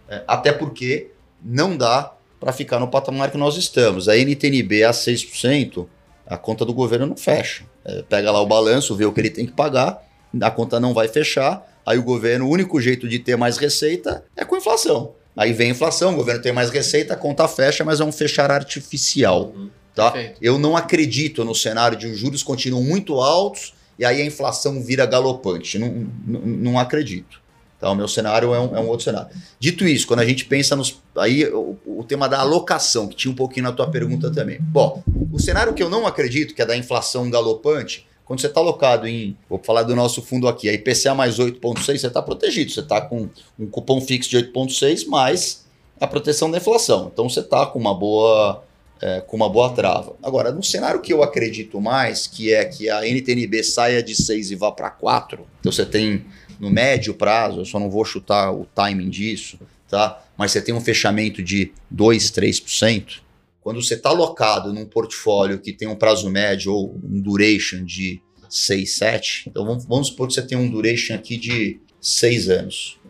é, 0.08 0.22
até 0.26 0.52
porque 0.52 1.10
não 1.42 1.76
dá 1.76 2.12
para 2.38 2.52
ficar 2.52 2.78
no 2.78 2.88
patamar 2.88 3.30
que 3.30 3.38
nós 3.38 3.56
estamos. 3.56 4.08
A 4.08 4.16
NTNB 4.16 4.84
a 4.84 4.90
6%, 4.90 5.86
a 6.26 6.36
conta 6.36 6.64
do 6.64 6.74
governo 6.74 7.06
não 7.06 7.16
fecha. 7.16 7.64
É, 7.84 8.02
pega 8.02 8.30
lá 8.30 8.40
o 8.40 8.46
balanço, 8.46 8.94
vê 8.94 9.06
o 9.06 9.12
que 9.12 9.20
ele 9.20 9.30
tem 9.30 9.46
que 9.46 9.52
pagar, 9.52 10.02
a 10.40 10.50
conta 10.50 10.78
não 10.78 10.92
vai 10.92 11.08
fechar, 11.08 11.66
aí 11.86 11.98
o 11.98 12.02
governo, 12.02 12.46
o 12.46 12.50
único 12.50 12.80
jeito 12.80 13.08
de 13.08 13.18
ter 13.18 13.36
mais 13.36 13.56
receita 13.56 14.24
é 14.36 14.44
com 14.44 14.56
inflação. 14.56 15.14
Aí 15.36 15.52
vem 15.52 15.68
a 15.68 15.70
inflação, 15.72 16.12
o 16.12 16.16
governo 16.16 16.40
tem 16.40 16.52
mais 16.52 16.70
receita, 16.70 17.14
a 17.14 17.16
conta 17.16 17.48
fecha, 17.48 17.84
mas 17.84 18.00
é 18.00 18.04
um 18.04 18.12
fechar 18.12 18.50
artificial. 18.50 19.52
Uhum. 19.54 19.70
Tá? 19.94 20.12
Eu 20.40 20.58
não 20.58 20.76
acredito 20.76 21.44
no 21.44 21.54
cenário 21.54 21.96
de 21.96 22.06
os 22.06 22.18
juros 22.18 22.42
continuam 22.42 22.82
muito 22.82 23.20
altos 23.20 23.74
e 23.98 24.04
aí 24.04 24.20
a 24.20 24.24
inflação 24.24 24.82
vira 24.82 25.06
galopante. 25.06 25.78
Não, 25.78 26.08
não, 26.26 26.40
não 26.40 26.78
acredito. 26.78 27.40
Tá? 27.78 27.90
O 27.90 27.94
meu 27.94 28.08
cenário 28.08 28.52
é 28.54 28.60
um, 28.60 28.76
é 28.76 28.80
um, 28.80 28.88
outro 28.88 29.04
cenário. 29.04 29.28
Dito 29.58 29.86
isso, 29.86 30.06
quando 30.06 30.20
a 30.20 30.26
gente 30.26 30.46
pensa 30.46 30.74
nos. 30.74 31.00
Aí 31.16 31.46
o, 31.46 31.76
o, 31.84 32.04
tema 32.04 32.28
da 32.28 32.40
alocação, 32.40 33.06
que 33.06 33.14
tinha 33.14 33.30
um 33.30 33.36
pouquinho 33.36 33.64
na 33.64 33.72
tua 33.72 33.88
pergunta 33.88 34.32
também. 34.32 34.58
Bom, 34.60 35.02
o 35.32 35.38
cenário 35.38 35.72
que 35.74 35.82
eu 35.82 35.90
não 35.90 36.06
acredito, 36.06 36.54
que 36.54 36.62
é 36.62 36.66
da 36.66 36.76
inflação 36.76 37.30
galopante, 37.30 38.06
quando 38.24 38.40
você 38.40 38.46
está 38.46 38.60
alocado 38.60 39.06
em, 39.06 39.36
vou 39.48 39.60
falar 39.62 39.82
do 39.82 39.94
nosso 39.94 40.22
fundo 40.22 40.48
aqui, 40.48 40.68
a 40.68 40.72
IPCA 40.72 41.14
mais 41.14 41.38
8,6, 41.38 41.98
você 41.98 42.06
está 42.06 42.22
protegido. 42.22 42.70
Você 42.70 42.80
está 42.80 43.00
com 43.00 43.28
um 43.58 43.66
cupom 43.66 44.00
fixo 44.00 44.30
de 44.30 44.38
8,6 44.38 45.06
mais 45.06 45.64
a 46.00 46.06
proteção 46.06 46.50
da 46.50 46.58
inflação. 46.58 47.10
Então 47.12 47.28
você 47.28 47.40
está 47.40 47.66
com 47.66 47.78
uma 47.78 47.94
boa 47.94 48.64
é, 49.00 49.20
com 49.20 49.36
uma 49.36 49.48
boa 49.48 49.70
trava. 49.70 50.16
Agora, 50.22 50.50
no 50.50 50.62
cenário 50.62 51.00
que 51.00 51.12
eu 51.12 51.22
acredito 51.22 51.80
mais, 51.80 52.26
que 52.26 52.52
é 52.52 52.64
que 52.64 52.88
a 52.88 53.02
NTNB 53.02 53.62
saia 53.62 54.02
de 54.02 54.14
6 54.14 54.52
e 54.52 54.54
vá 54.54 54.72
para 54.72 54.88
4, 54.88 55.46
então 55.60 55.70
você 55.70 55.84
tem 55.84 56.24
no 56.58 56.70
médio 56.70 57.12
prazo, 57.12 57.60
eu 57.60 57.64
só 57.64 57.78
não 57.78 57.90
vou 57.90 58.04
chutar 58.04 58.52
o 58.52 58.64
timing 58.74 59.10
disso, 59.10 59.58
tá? 59.88 60.22
Mas 60.36 60.52
você 60.52 60.62
tem 60.62 60.74
um 60.74 60.80
fechamento 60.80 61.42
de 61.42 61.72
2, 61.90 62.30
3%. 62.30 63.20
Quando 63.64 63.82
você 63.82 63.94
está 63.94 64.10
alocado 64.10 64.74
num 64.74 64.84
portfólio 64.84 65.58
que 65.58 65.72
tem 65.72 65.88
um 65.88 65.96
prazo 65.96 66.28
médio 66.28 66.70
ou 66.70 67.00
um 67.02 67.18
duration 67.18 67.82
de 67.82 68.20
6, 68.46 68.94
7, 68.94 69.44
então 69.48 69.64
vamos, 69.64 69.86
vamos 69.86 70.08
supor 70.08 70.28
que 70.28 70.34
você 70.34 70.42
tem 70.42 70.58
um 70.58 70.70
duration 70.70 71.14
aqui 71.14 71.38
de 71.38 71.80
6 71.98 72.50
anos, 72.50 73.00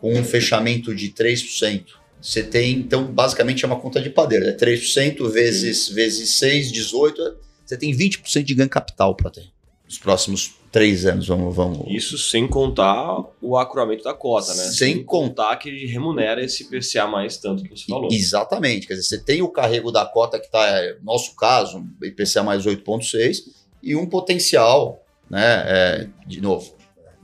com 0.00 0.12
um 0.12 0.24
fechamento 0.24 0.92
de 0.92 1.10
3%. 1.10 1.84
Você 2.20 2.42
tem, 2.42 2.72
então, 2.72 3.04
basicamente 3.06 3.64
é 3.64 3.68
uma 3.68 3.78
conta 3.78 4.02
de 4.02 4.10
padeiro. 4.10 4.46
É 4.46 4.52
3% 4.52 5.28
vezes, 5.30 5.88
vezes 5.88 6.38
6, 6.40 6.72
18. 6.72 7.36
Você 7.64 7.76
tem 7.76 7.96
20% 7.96 8.42
de 8.42 8.54
ganho 8.54 8.68
capital 8.68 9.14
para 9.14 9.30
ter. 9.30 9.46
Nos 9.86 9.96
próximos 9.96 10.56
três 10.70 11.04
anos, 11.04 11.26
vamos, 11.26 11.54
vamos. 11.54 11.84
Isso 11.88 12.16
sem 12.16 12.46
contar 12.46 13.24
o 13.40 13.56
acruamento 13.56 14.04
da 14.04 14.14
cota, 14.14 14.54
né? 14.54 14.62
Sem, 14.64 14.94
sem 14.94 15.04
contar 15.04 15.56
que 15.56 15.68
ele 15.68 15.86
remunera 15.86 16.42
esse 16.42 16.64
PCA 16.64 17.06
mais 17.06 17.36
tanto 17.36 17.62
que 17.62 17.70
você 17.70 17.86
falou. 17.86 18.08
Exatamente. 18.10 18.86
Quer 18.86 18.94
dizer, 18.94 19.06
você 19.06 19.18
tem 19.18 19.42
o 19.42 19.48
carrego 19.48 19.90
da 19.90 20.04
cota 20.04 20.38
que 20.38 20.46
está, 20.46 20.80
no 21.00 21.12
nosso 21.12 21.34
caso, 21.34 21.84
IPCA 22.02 22.42
mais 22.42 22.64
8,6 22.64 23.44
e 23.82 23.96
um 23.96 24.06
potencial, 24.06 25.04
né? 25.28 25.64
É, 25.66 26.08
de 26.26 26.40
novo, 26.40 26.74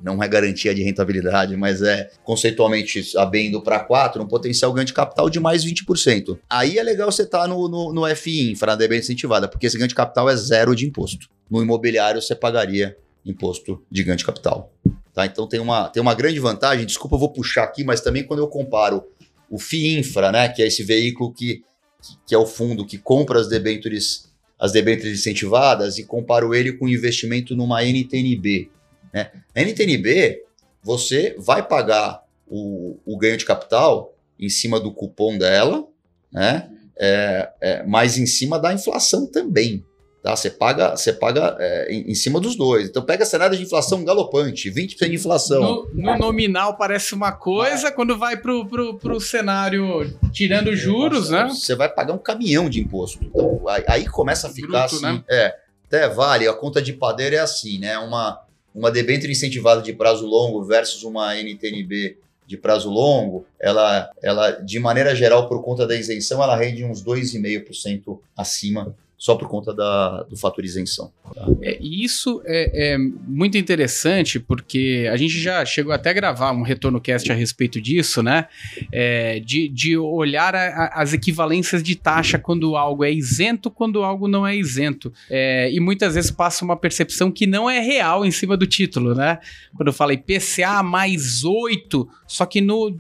não 0.03 0.23
é 0.23 0.29
garantia 0.29 0.75
de 0.75 0.83
rentabilidade, 0.83 1.57
mas 1.57 1.83
é 1.83 2.11
conceitualmente 2.25 3.17
abendo 3.17 3.63
para 3.63 3.81
4, 3.81 4.23
um 4.23 4.27
potencial 4.27 4.73
ganho 4.73 4.87
de 4.87 4.93
capital 4.93 5.31
de 5.31 5.41
mais 5.41 5.65
20%. 5.65 6.39
Aí 6.51 6.79
é 6.79 6.83
legal 6.83 7.11
você 7.11 7.23
estar 7.23 7.43
tá 7.43 7.49
no, 7.49 7.69
no, 7.69 7.93
no 7.93 8.17
FI, 8.17 8.53
Infra, 8.53 8.77
bem 8.77 8.99
incentivada, 8.99 9.49
porque 9.49 9.67
esse 9.67 9.77
ganho 9.77 9.89
de 9.89 9.95
capital 9.95 10.29
é 10.29 10.37
zero 10.37 10.75
de 10.75 10.87
imposto. 10.87 11.29
No 11.51 11.63
imobiliário 11.63 12.21
você 12.21 12.35
pagaria 12.35 12.97
imposto 13.31 13.83
de 13.91 14.03
ganho 14.03 14.17
de 14.17 14.25
capital. 14.25 14.73
Tá? 15.13 15.27
Então 15.27 15.47
tem 15.49 15.61
uma, 15.61 15.89
tem 15.89 16.01
uma 16.01 16.15
grande 16.15 16.39
vantagem, 16.39 16.87
desculpa, 16.87 17.17
eu 17.17 17.21
vou 17.21 17.33
puxar 17.33 17.65
aqui, 17.65 17.85
mas 17.85 18.01
também 18.01 18.25
quando 18.25 18.41
eu 18.41 18.49
comparo 18.49 19.05
o 19.51 19.59
FII 19.59 19.99
Infra, 19.99 20.31
né, 20.33 20.49
que 20.49 20.63
é 20.63 20.67
esse 20.67 20.83
veículo 20.83 21.33
que, 21.33 21.63
que 22.27 22.35
é 22.35 22.39
o 22.39 22.47
fundo 22.47 22.87
que 22.87 22.99
compra 22.99 23.41
as 23.41 23.49
debêntures, 23.49 24.31
as 24.59 24.73
debêntures 24.73 25.19
incentivadas 25.19 25.99
e 25.99 26.05
comparo 26.05 26.55
ele 26.55 26.73
com 26.73 26.89
investimento 26.89 27.57
numa 27.57 27.83
NTNB. 27.83 28.71
Né? 29.13 29.31
A 29.55 29.61
NTNB, 29.63 30.43
você 30.83 31.35
vai 31.39 31.67
pagar 31.67 32.25
o, 32.47 32.99
o 33.05 33.17
ganho 33.17 33.37
de 33.37 33.45
capital 33.45 34.15
em 34.39 34.49
cima 34.49 34.79
do 34.79 34.93
cupom 34.93 35.37
dela, 35.37 35.87
né? 36.31 36.71
É, 36.99 37.51
é, 37.61 37.83
mas 37.85 38.17
em 38.17 38.27
cima 38.27 38.59
da 38.59 38.73
inflação 38.73 39.27
também. 39.27 39.85
Tá? 40.27 40.35
Você 40.35 40.51
paga, 40.51 40.97
você 40.97 41.13
paga 41.13 41.57
é, 41.61 41.87
em, 41.89 42.11
em, 42.11 42.15
cima 42.17 42.41
dos 42.41 42.57
dois. 42.57 42.89
Então 42.89 43.01
pega 43.01 43.25
cenário 43.25 43.57
de 43.57 43.63
inflação 43.63 44.05
galopante, 44.05 44.69
20% 44.69 45.09
de 45.09 45.15
inflação. 45.15 45.63
No, 45.63 45.91
no, 45.95 46.19
nominal 46.19 46.77
parece 46.77 47.15
uma 47.15 47.31
coisa, 47.31 47.93
quando 47.93 48.19
vai 48.19 48.37
para 48.37 48.53
o 48.53 49.21
cenário 49.21 50.19
tirando 50.33 50.75
juros, 50.75 51.31
né? 51.31 51.47
Você 51.49 51.77
vai 51.77 51.89
pagar 51.89 52.13
um 52.13 52.19
caminhão 52.19 52.69
de 52.69 52.81
imposto. 52.81 53.21
Então, 53.23 53.69
aí, 53.69 53.85
aí 53.87 54.07
começa 54.09 54.49
a 54.49 54.51
ficar 54.51 54.89
Bruto, 54.89 54.97
assim. 54.97 55.05
Né? 55.05 55.23
É, 55.31 55.55
até 55.87 56.09
vale, 56.09 56.49
a 56.49 56.53
conta 56.53 56.83
de 56.83 56.93
padeiro 56.93 57.37
é 57.37 57.39
assim, 57.39 57.79
né? 57.79 57.97
Uma, 57.97 58.43
uma 58.75 58.91
debênture 58.91 59.31
incentivada 59.31 59.81
de 59.81 59.93
prazo 59.93 60.27
longo 60.27 60.65
versus 60.65 61.05
uma 61.05 61.37
NTNB 61.37 62.19
de 62.45 62.57
prazo 62.57 62.91
longo, 62.91 63.47
ela, 63.61 64.11
ela 64.21 64.51
de 64.51 64.81
maneira 64.81 65.15
geral, 65.15 65.49
por 65.49 65.63
conta 65.63 65.87
da 65.87 65.95
isenção, 65.95 66.43
ela 66.43 66.57
rende 66.57 66.85
uns 66.85 67.01
2,5% 67.01 68.19
acima 68.37 68.93
só 69.19 69.35
por 69.35 69.49
conta 69.49 69.73
da, 69.73 70.25
do 70.25 70.37
fator 70.37 70.63
isenção. 70.65 71.11
Tá? 71.35 71.47
É, 71.63 71.79
isso 71.81 72.43
é, 72.45 72.93
é, 72.93 72.99
muito 72.99 73.57
interessante 73.57 74.39
porque 74.39 75.09
a 75.11 75.17
gente 75.17 75.41
já 75.41 75.65
chegou 75.65 75.93
até 75.93 76.11
a 76.11 76.13
gravar 76.13 76.53
um 76.53 76.63
retorno 76.63 77.01
cast 77.01 77.31
a 77.33 77.35
respeito 77.35 77.81
disso, 77.81 78.23
né? 78.23 78.47
É, 78.93 79.41
de, 79.41 79.69
de 79.69 79.97
olhar 79.97 80.55
a, 80.55 80.67
a, 80.67 81.03
as 81.03 81.15
equivalências 81.15 81.83
de 81.83 81.97
taxa 81.97 82.39
quando 82.39 82.77
algo 82.77 83.05
é 83.05 83.13
isento, 83.13 83.71
quando 83.71 84.03
algo 84.03 84.29
não 84.29 84.47
é 84.47 84.55
isento. 84.55 85.13
É, 85.31 85.73
e 85.73 85.81
muitas 85.81 86.15
vezes 86.15 86.31
passa 86.31 86.65
uma 86.65 86.77
percepção 86.77 87.31
que 87.33 87.47
não 87.47 87.71
é 87.71 87.81
real 87.81 88.25
em 88.25 88.31
cima 88.31 88.55
do 88.57 88.67
título, 88.67 89.15
né? 89.15 89.39
Quando 89.75 89.89
eu 89.89 89.95
falo 89.95 90.13
IPCA 90.13 90.83
mais 90.83 91.43
8, 91.43 92.07
só 92.27 92.45
que 92.45 92.61
no, 92.61 92.95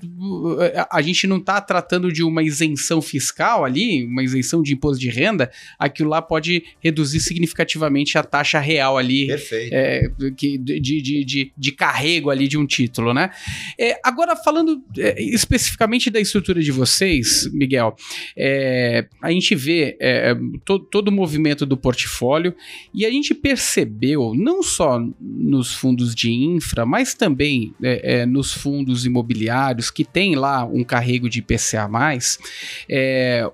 a 0.90 1.02
gente 1.02 1.26
não 1.26 1.37
está 1.37 1.61
tratando 1.61 2.11
de 2.11 2.22
uma 2.22 2.42
isenção 2.42 3.02
fiscal 3.02 3.64
ali, 3.64 4.07
uma 4.07 4.22
isenção 4.22 4.62
de 4.62 4.72
imposto 4.72 4.98
de 4.98 5.11
renda, 5.11 5.50
aquilo 5.79 6.06
aquilo 6.07 6.11
lá 6.11 6.23
pode 6.23 6.62
reduzir 6.81 7.21
significativamente 7.21 8.16
a 8.16 8.23
taxa 8.23 8.61
real 8.61 8.97
ali 8.97 9.29
é, 9.73 10.09
que, 10.37 10.57
de, 10.57 10.81
de, 10.81 11.25
de, 11.25 11.53
de, 11.57 11.73
carrego 11.73 12.31
ali 12.31 12.49
de 12.49 12.57
um 12.57 12.66
título, 12.66 13.12
né? 13.12 13.31
É, 13.79 13.99
agora, 14.03 14.37
falando 14.37 14.83
é, 14.97 15.21
especificamente 15.23 16.09
da 16.09 16.21
estrutura 16.21 16.62
de 16.62 16.71
vocês, 16.71 17.51
Miguel, 17.53 17.97
é, 18.37 19.07
a 19.21 19.31
gente 19.31 19.55
vê 19.55 19.97
é, 20.01 20.35
to, 20.64 20.79
todo 20.79 21.09
o 21.09 21.12
movimento 21.12 21.66
do 21.66 21.77
portfólio 21.77 22.55
e 22.95 23.05
a 23.05 23.11
gente 23.11 23.35
percebeu, 23.35 24.33
não 24.35 24.62
só 24.62 25.01
nos 25.21 25.75
fundos 25.75 26.14
de 26.14 26.31
infra, 26.31 26.87
mas 26.87 27.14
também 27.14 27.75
é, 27.83 28.25
nos 28.25 28.53
fundos 28.53 29.05
imobiliários 29.05 29.90
que 29.90 30.05
tem 30.05 30.35
lá 30.35 30.64
um 30.64 30.85
carrego 30.85 31.29
de 31.29 31.40
IPCA+, 31.40 31.88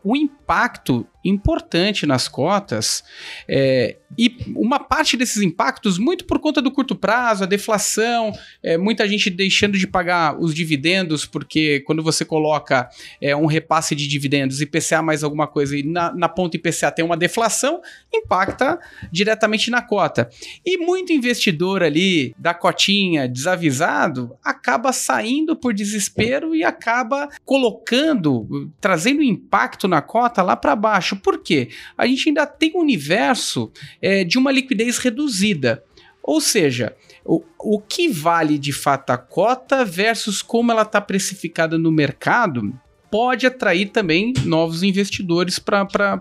o 0.05 0.17
impacto 0.17 1.07
importante 1.25 2.07
nas 2.07 2.29
cotas 2.29 3.05
é, 3.49 3.97
e 4.17 4.37
uma 4.55 4.79
parte 4.79 5.17
desses 5.17 5.43
impactos 5.43 5.99
muito 5.99 6.25
por 6.25 6.39
conta 6.39 6.61
do 6.61 6.71
curto 6.71 6.95
prazo, 6.95 7.45
a 7.45 7.47
deflação, 7.47 8.33
é, 8.63 8.77
muita 8.77 9.09
gente 9.09 9.31
deixando 9.31 9.79
de 9.79 9.87
pagar 9.87 10.39
os 10.39 10.55
dividendos 10.55 11.25
porque 11.25 11.81
quando 11.81 12.03
você 12.03 12.25
coloca 12.25 12.89
é, 13.21 13.35
um 13.35 13.47
repasse 13.47 13.95
de 13.95 14.07
dividendos 14.07 14.61
IPCA 14.61 15.03
mais 15.03 15.25
alguma 15.25 15.47
coisa 15.47 15.77
e 15.77 15.83
na, 15.83 16.13
na 16.15 16.29
ponta 16.29 16.57
IPCA 16.57 16.91
tem 16.91 17.05
uma 17.05 17.17
deflação, 17.17 17.81
impacta 18.13 18.79
diretamente 19.11 19.71
na 19.71 19.83
cota. 19.83 20.29
E 20.65 20.77
muito 20.79 21.13
investidor 21.13 21.83
ali 21.83 22.35
da 22.39 22.55
cotinha 22.55 23.29
desavisado 23.29 24.37
acaba 24.45 24.93
saindo 24.93 25.57
por 25.57 25.73
desespero 25.73 26.55
e 26.55 26.63
acaba 26.63 27.29
colocando, 27.45 28.71
trazendo 28.81 29.23
impacto 29.23 29.89
na 29.89 30.03
cota 30.03 30.43
lá 30.43 30.57
para 30.57 30.77
baixo. 30.77 31.17
Por 31.17 31.39
quê? 31.43 31.69
A 31.97 32.07
gente 32.07 32.29
ainda 32.29 32.47
tem 32.47 32.73
um 32.75 32.81
universo 32.81 33.73
é, 34.03 34.25
de 34.25 34.37
uma 34.37 34.51
liquidez 34.51 34.99
reduzida. 34.99 35.83
Ou 36.23 36.41
seja, 36.41 36.95
o, 37.25 37.43
o 37.59 37.81
que 37.81 38.09
vale 38.09 38.59
de 38.59 38.73
fato 38.73 39.11
a 39.11 39.19
cota 39.19 39.85
versus 39.85 40.43
como 40.43 40.73
ela 40.73 40.83
está 40.83 41.01
precificada 41.01 41.79
no 41.79 41.91
mercado 41.91 42.73
pode 43.11 43.47
atrair 43.47 43.91
também 43.91 44.33
novos 44.47 44.83
investidores 44.83 45.59
para 45.59 46.19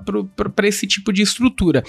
esse 0.63 0.85
tipo 0.85 1.13
de 1.13 1.21
estrutura. 1.21 1.83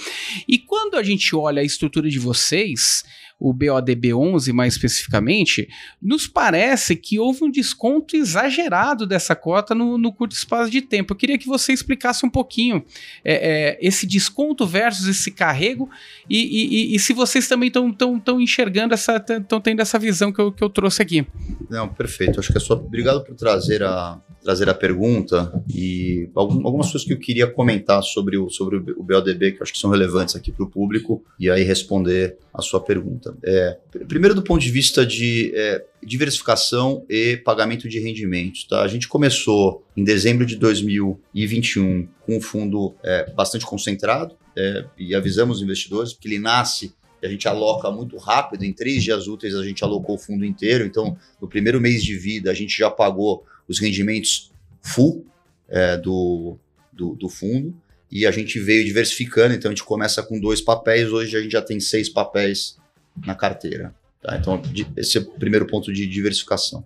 E 0.47 0.57
quando 0.57 0.95
a 0.95 1.03
gente 1.03 1.35
olha 1.35 1.61
a 1.61 1.65
estrutura 1.65 2.09
de 2.09 2.17
vocês, 2.17 3.03
o 3.39 3.53
BODB11 3.53 4.53
mais 4.53 4.73
especificamente, 4.73 5.67
nos 6.01 6.27
parece 6.27 6.95
que 6.95 7.19
houve 7.19 7.43
um 7.43 7.51
desconto 7.51 8.15
exagerado 8.15 9.05
dessa 9.05 9.35
cota 9.35 9.75
no, 9.75 9.97
no 9.97 10.13
curto 10.13 10.33
espaço 10.33 10.71
de 10.71 10.81
tempo. 10.81 11.13
Eu 11.13 11.17
queria 11.17 11.37
que 11.37 11.47
você 11.47 11.73
explicasse 11.73 12.25
um 12.25 12.29
pouquinho 12.29 12.83
é, 13.23 13.33
é, 13.33 13.77
esse 13.81 14.05
desconto 14.05 14.65
versus 14.65 15.07
esse 15.07 15.31
carrego 15.31 15.89
e, 16.29 16.91
e, 16.91 16.95
e 16.95 16.99
se 16.99 17.13
vocês 17.13 17.47
também 17.47 17.67
estão 17.67 18.39
enxergando 18.39 18.93
essa, 18.93 19.17
estão 19.17 19.59
tendo 19.59 19.81
essa 19.81 19.99
visão 19.99 20.31
que 20.31 20.39
eu, 20.39 20.51
que 20.51 20.63
eu 20.63 20.69
trouxe 20.69 21.01
aqui. 21.01 21.25
Não, 21.69 21.87
perfeito. 21.87 22.39
Acho 22.39 22.51
que 22.51 22.57
é 22.57 22.61
só. 22.61 22.75
Obrigado 22.75 23.23
por 23.23 23.35
trazer 23.35 23.83
a, 23.83 24.19
trazer 24.43 24.69
a 24.69 24.73
pergunta 24.73 25.51
e 25.73 26.29
algumas 26.35 26.91
coisas 26.91 27.07
que 27.07 27.13
eu 27.13 27.19
queria 27.19 27.47
comentar 27.47 28.03
sobre 28.03 28.37
o, 28.37 28.49
sobre 28.49 28.77
o 28.77 29.03
BODB, 29.03 29.53
que 29.53 29.57
eu 29.59 29.63
acho 29.63 29.73
que 29.73 29.79
são 29.79 29.89
relevantes 29.89 30.35
aqui 30.35 30.51
para 30.51 30.65
o 30.65 30.69
público, 30.69 31.23
e 31.39 31.49
aí 31.49 31.63
responder 31.63 32.37
a 32.53 32.61
sua 32.61 32.81
pergunta. 32.81 33.35
É, 33.43 33.77
primeiro, 34.07 34.35
do 34.35 34.43
ponto 34.43 34.61
de 34.61 34.69
vista 34.69 35.05
de 35.05 35.51
é, 35.55 35.83
diversificação 36.03 37.05
e 37.09 37.37
pagamento 37.37 37.87
de 37.87 37.99
rendimentos. 37.99 38.65
Tá? 38.65 38.81
A 38.81 38.87
gente 38.87 39.07
começou 39.07 39.83
em 39.95 40.03
dezembro 40.03 40.45
de 40.45 40.55
2021 40.57 42.07
com 42.25 42.37
um 42.37 42.41
fundo 42.41 42.93
é, 43.03 43.31
bastante 43.31 43.65
concentrado 43.65 44.35
é, 44.55 44.85
e 44.97 45.15
avisamos 45.15 45.57
os 45.57 45.63
investidores 45.63 46.13
que 46.13 46.27
ele 46.27 46.39
nasce 46.39 46.93
a 47.25 47.29
gente 47.29 47.47
aloca 47.47 47.89
muito 47.89 48.17
rápido, 48.17 48.63
em 48.63 48.73
três 48.73 49.03
dias 49.03 49.27
úteis 49.27 49.55
a 49.55 49.63
gente 49.63 49.83
alocou 49.83 50.15
o 50.15 50.17
fundo 50.17 50.43
inteiro, 50.43 50.85
então 50.85 51.17
no 51.41 51.47
primeiro 51.47 51.79
mês 51.79 52.03
de 52.03 52.17
vida 52.17 52.51
a 52.51 52.53
gente 52.53 52.77
já 52.77 52.89
pagou 52.89 53.45
os 53.67 53.79
rendimentos 53.79 54.51
full 54.81 55.25
é, 55.67 55.97
do, 55.97 56.57
do, 56.91 57.15
do, 57.15 57.29
fundo 57.29 57.73
e 58.11 58.25
a 58.25 58.31
gente 58.31 58.59
veio 58.59 58.85
diversificando. 58.85 59.53
Então 59.53 59.69
a 59.69 59.73
gente 59.73 59.83
começa 59.83 60.21
com 60.21 60.39
dois 60.39 60.61
papéis, 60.61 61.11
hoje 61.11 61.35
a 61.35 61.41
gente 61.41 61.51
já 61.51 61.61
tem 61.61 61.79
seis 61.79 62.09
papéis 62.09 62.77
na 63.25 63.35
carteira. 63.35 63.93
Tá? 64.21 64.37
Então 64.37 64.61
esse 64.95 65.17
é 65.17 65.21
o 65.21 65.25
primeiro 65.25 65.65
ponto 65.65 65.91
de 65.91 66.05
diversificação. 66.05 66.85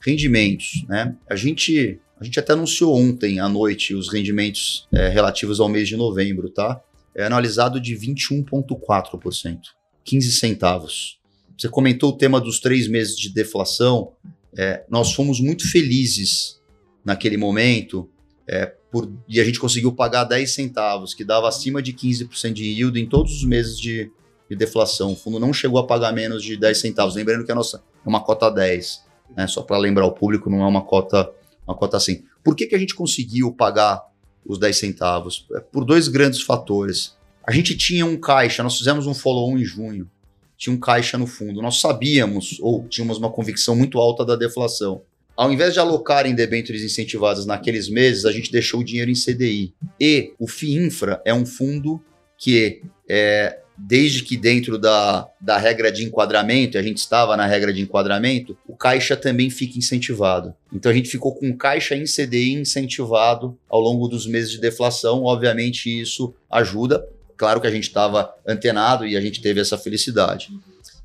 Rendimentos, 0.00 0.84
né? 0.88 1.14
A 1.28 1.34
gente, 1.34 1.98
a 2.20 2.24
gente 2.24 2.38
até 2.38 2.52
anunciou 2.52 2.96
ontem 2.96 3.40
à 3.40 3.48
noite 3.48 3.94
os 3.94 4.12
rendimentos 4.12 4.86
é, 4.92 5.08
relativos 5.08 5.58
ao 5.58 5.68
mês 5.68 5.88
de 5.88 5.96
novembro, 5.96 6.48
tá? 6.48 6.80
É 7.14 7.24
analisado 7.24 7.80
de 7.80 7.96
21,4%, 7.96 9.58
15 10.04 10.32
centavos. 10.32 11.18
Você 11.58 11.68
comentou 11.68 12.10
o 12.10 12.16
tema 12.16 12.40
dos 12.40 12.60
três 12.60 12.86
meses 12.86 13.16
de 13.16 13.30
deflação 13.30 14.12
é, 14.56 14.84
nós 14.88 15.12
fomos 15.12 15.38
muito 15.38 15.70
felizes 15.70 16.60
naquele 17.04 17.36
momento 17.36 18.08
é, 18.48 18.72
por, 18.90 19.12
e 19.28 19.38
a 19.40 19.44
gente 19.44 19.60
conseguiu 19.60 19.92
pagar 19.92 20.24
10 20.24 20.50
centavos, 20.50 21.12
que 21.12 21.24
dava 21.24 21.48
acima 21.48 21.82
de 21.82 21.92
15% 21.92 22.52
de 22.52 22.64
yield 22.64 22.98
em 22.98 23.06
todos 23.06 23.32
os 23.32 23.44
meses 23.44 23.78
de, 23.78 24.10
de, 24.48 24.56
deflação. 24.56 25.12
O 25.12 25.16
fundo 25.16 25.38
não 25.38 25.52
chegou 25.52 25.78
a 25.78 25.86
pagar 25.86 26.12
menos 26.12 26.42
de 26.42 26.56
10 26.56 26.80
centavos. 26.80 27.14
Lembrando 27.14 27.44
que 27.44 27.52
a 27.52 27.54
nossa 27.54 27.82
é 28.04 28.08
uma 28.08 28.22
cota 28.22 28.50
10, 28.50 29.04
né? 29.36 29.46
só 29.46 29.62
para 29.62 29.76
lembrar 29.76 30.06
o 30.06 30.12
público, 30.12 30.48
não 30.48 30.62
é 30.62 30.66
uma 30.66 30.82
cota, 30.82 31.30
uma 31.66 31.76
cota 31.76 31.96
assim. 31.96 32.24
Por 32.42 32.56
que, 32.56 32.66
que 32.66 32.74
a 32.74 32.78
gente 32.78 32.94
conseguiu 32.94 33.52
pagar 33.52 34.02
os 34.44 34.58
10 34.58 34.76
centavos? 34.76 35.46
É, 35.54 35.60
por 35.60 35.84
dois 35.84 36.08
grandes 36.08 36.40
fatores. 36.40 37.14
A 37.44 37.52
gente 37.52 37.76
tinha 37.76 38.06
um 38.06 38.16
caixa, 38.16 38.62
nós 38.62 38.78
fizemos 38.78 39.06
um 39.06 39.14
follow-on 39.14 39.58
em 39.58 39.64
junho 39.64 40.10
tinha 40.56 40.74
um 40.74 40.78
caixa 40.78 41.18
no 41.18 41.26
fundo. 41.26 41.60
Nós 41.60 41.80
sabíamos, 41.80 42.58
ou 42.60 42.86
tínhamos 42.88 43.18
uma 43.18 43.30
convicção 43.30 43.76
muito 43.76 43.98
alta 43.98 44.24
da 44.24 44.36
deflação. 44.36 45.02
Ao 45.36 45.52
invés 45.52 45.74
de 45.74 45.80
alocar 45.80 46.26
em 46.26 46.34
debêntures 46.34 46.82
incentivadas 46.82 47.44
naqueles 47.44 47.90
meses, 47.90 48.24
a 48.24 48.32
gente 48.32 48.50
deixou 48.50 48.80
o 48.80 48.84
dinheiro 48.84 49.10
em 49.10 49.14
CDI. 49.14 49.74
E 50.00 50.32
o 50.38 50.48
FIINFRA 50.48 51.20
é 51.26 51.34
um 51.34 51.44
fundo 51.44 52.02
que, 52.38 52.80
é, 53.06 53.58
desde 53.76 54.22
que 54.22 54.34
dentro 54.34 54.78
da, 54.78 55.28
da 55.38 55.58
regra 55.58 55.92
de 55.92 56.04
enquadramento, 56.04 56.78
a 56.78 56.82
gente 56.82 56.96
estava 56.96 57.36
na 57.36 57.46
regra 57.46 57.70
de 57.70 57.82
enquadramento, 57.82 58.56
o 58.66 58.74
caixa 58.74 59.14
também 59.14 59.50
fica 59.50 59.78
incentivado. 59.78 60.54
Então 60.72 60.90
a 60.90 60.94
gente 60.94 61.10
ficou 61.10 61.34
com 61.34 61.54
caixa 61.54 61.94
em 61.94 62.04
CDI 62.04 62.54
incentivado 62.54 63.58
ao 63.68 63.80
longo 63.80 64.08
dos 64.08 64.26
meses 64.26 64.50
de 64.50 64.58
deflação. 64.58 65.24
Obviamente 65.24 66.00
isso 66.00 66.34
ajuda, 66.50 67.06
claro 67.36 67.60
que 67.60 67.66
a 67.66 67.70
gente 67.70 67.84
estava 67.84 68.34
antenado 68.46 69.06
e 69.06 69.16
a 69.16 69.20
gente 69.20 69.40
teve 69.40 69.60
essa 69.60 69.76
felicidade. 69.78 70.48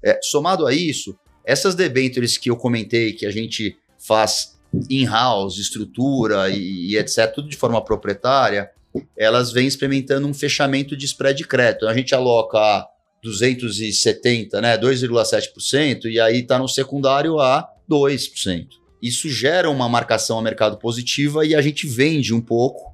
É, 0.04 0.20
somado 0.22 0.66
a 0.66 0.74
isso, 0.74 1.16
essas 1.46 1.76
debentures 1.76 2.38
que 2.38 2.50
eu 2.50 2.56
comentei, 2.56 3.14
que 3.14 3.26
a 3.26 3.32
gente 3.32 3.78
faz 4.00 4.60
in-house, 4.90 5.58
estrutura 5.58 6.50
e, 6.50 6.92
e, 6.92 6.98
etc., 6.98 7.32
tudo 7.34 7.50
de 7.50 7.58
forma 7.58 7.84
proprietária, 7.84 8.70
elas 9.18 9.52
vêm 9.52 9.68
experimentando 9.68 10.28
um 10.28 10.34
fechamento 10.34 10.96
de 10.96 11.06
spread 11.06 11.38
de 11.38 11.48
crédito. 11.48 11.88
A 11.88 11.94
gente 11.94 12.14
aloca 12.14 12.88
270, 13.24 14.62
né, 14.62 14.78
2,7%, 14.78 16.06
e 16.06 16.20
aí 16.20 16.40
está 16.40 16.58
no 16.58 16.68
secundário 16.68 17.40
a 17.40 17.68
2%. 17.90 18.68
Isso 19.02 19.30
gera 19.30 19.70
uma 19.70 19.90
marcação 19.90 20.38
a 20.38 20.42
mercado 20.42 20.78
positiva 20.78 21.46
e 21.46 21.56
a 21.56 21.62
gente 21.62 21.88
vende 21.88 22.34
um 22.34 22.42
pouco 22.42 22.91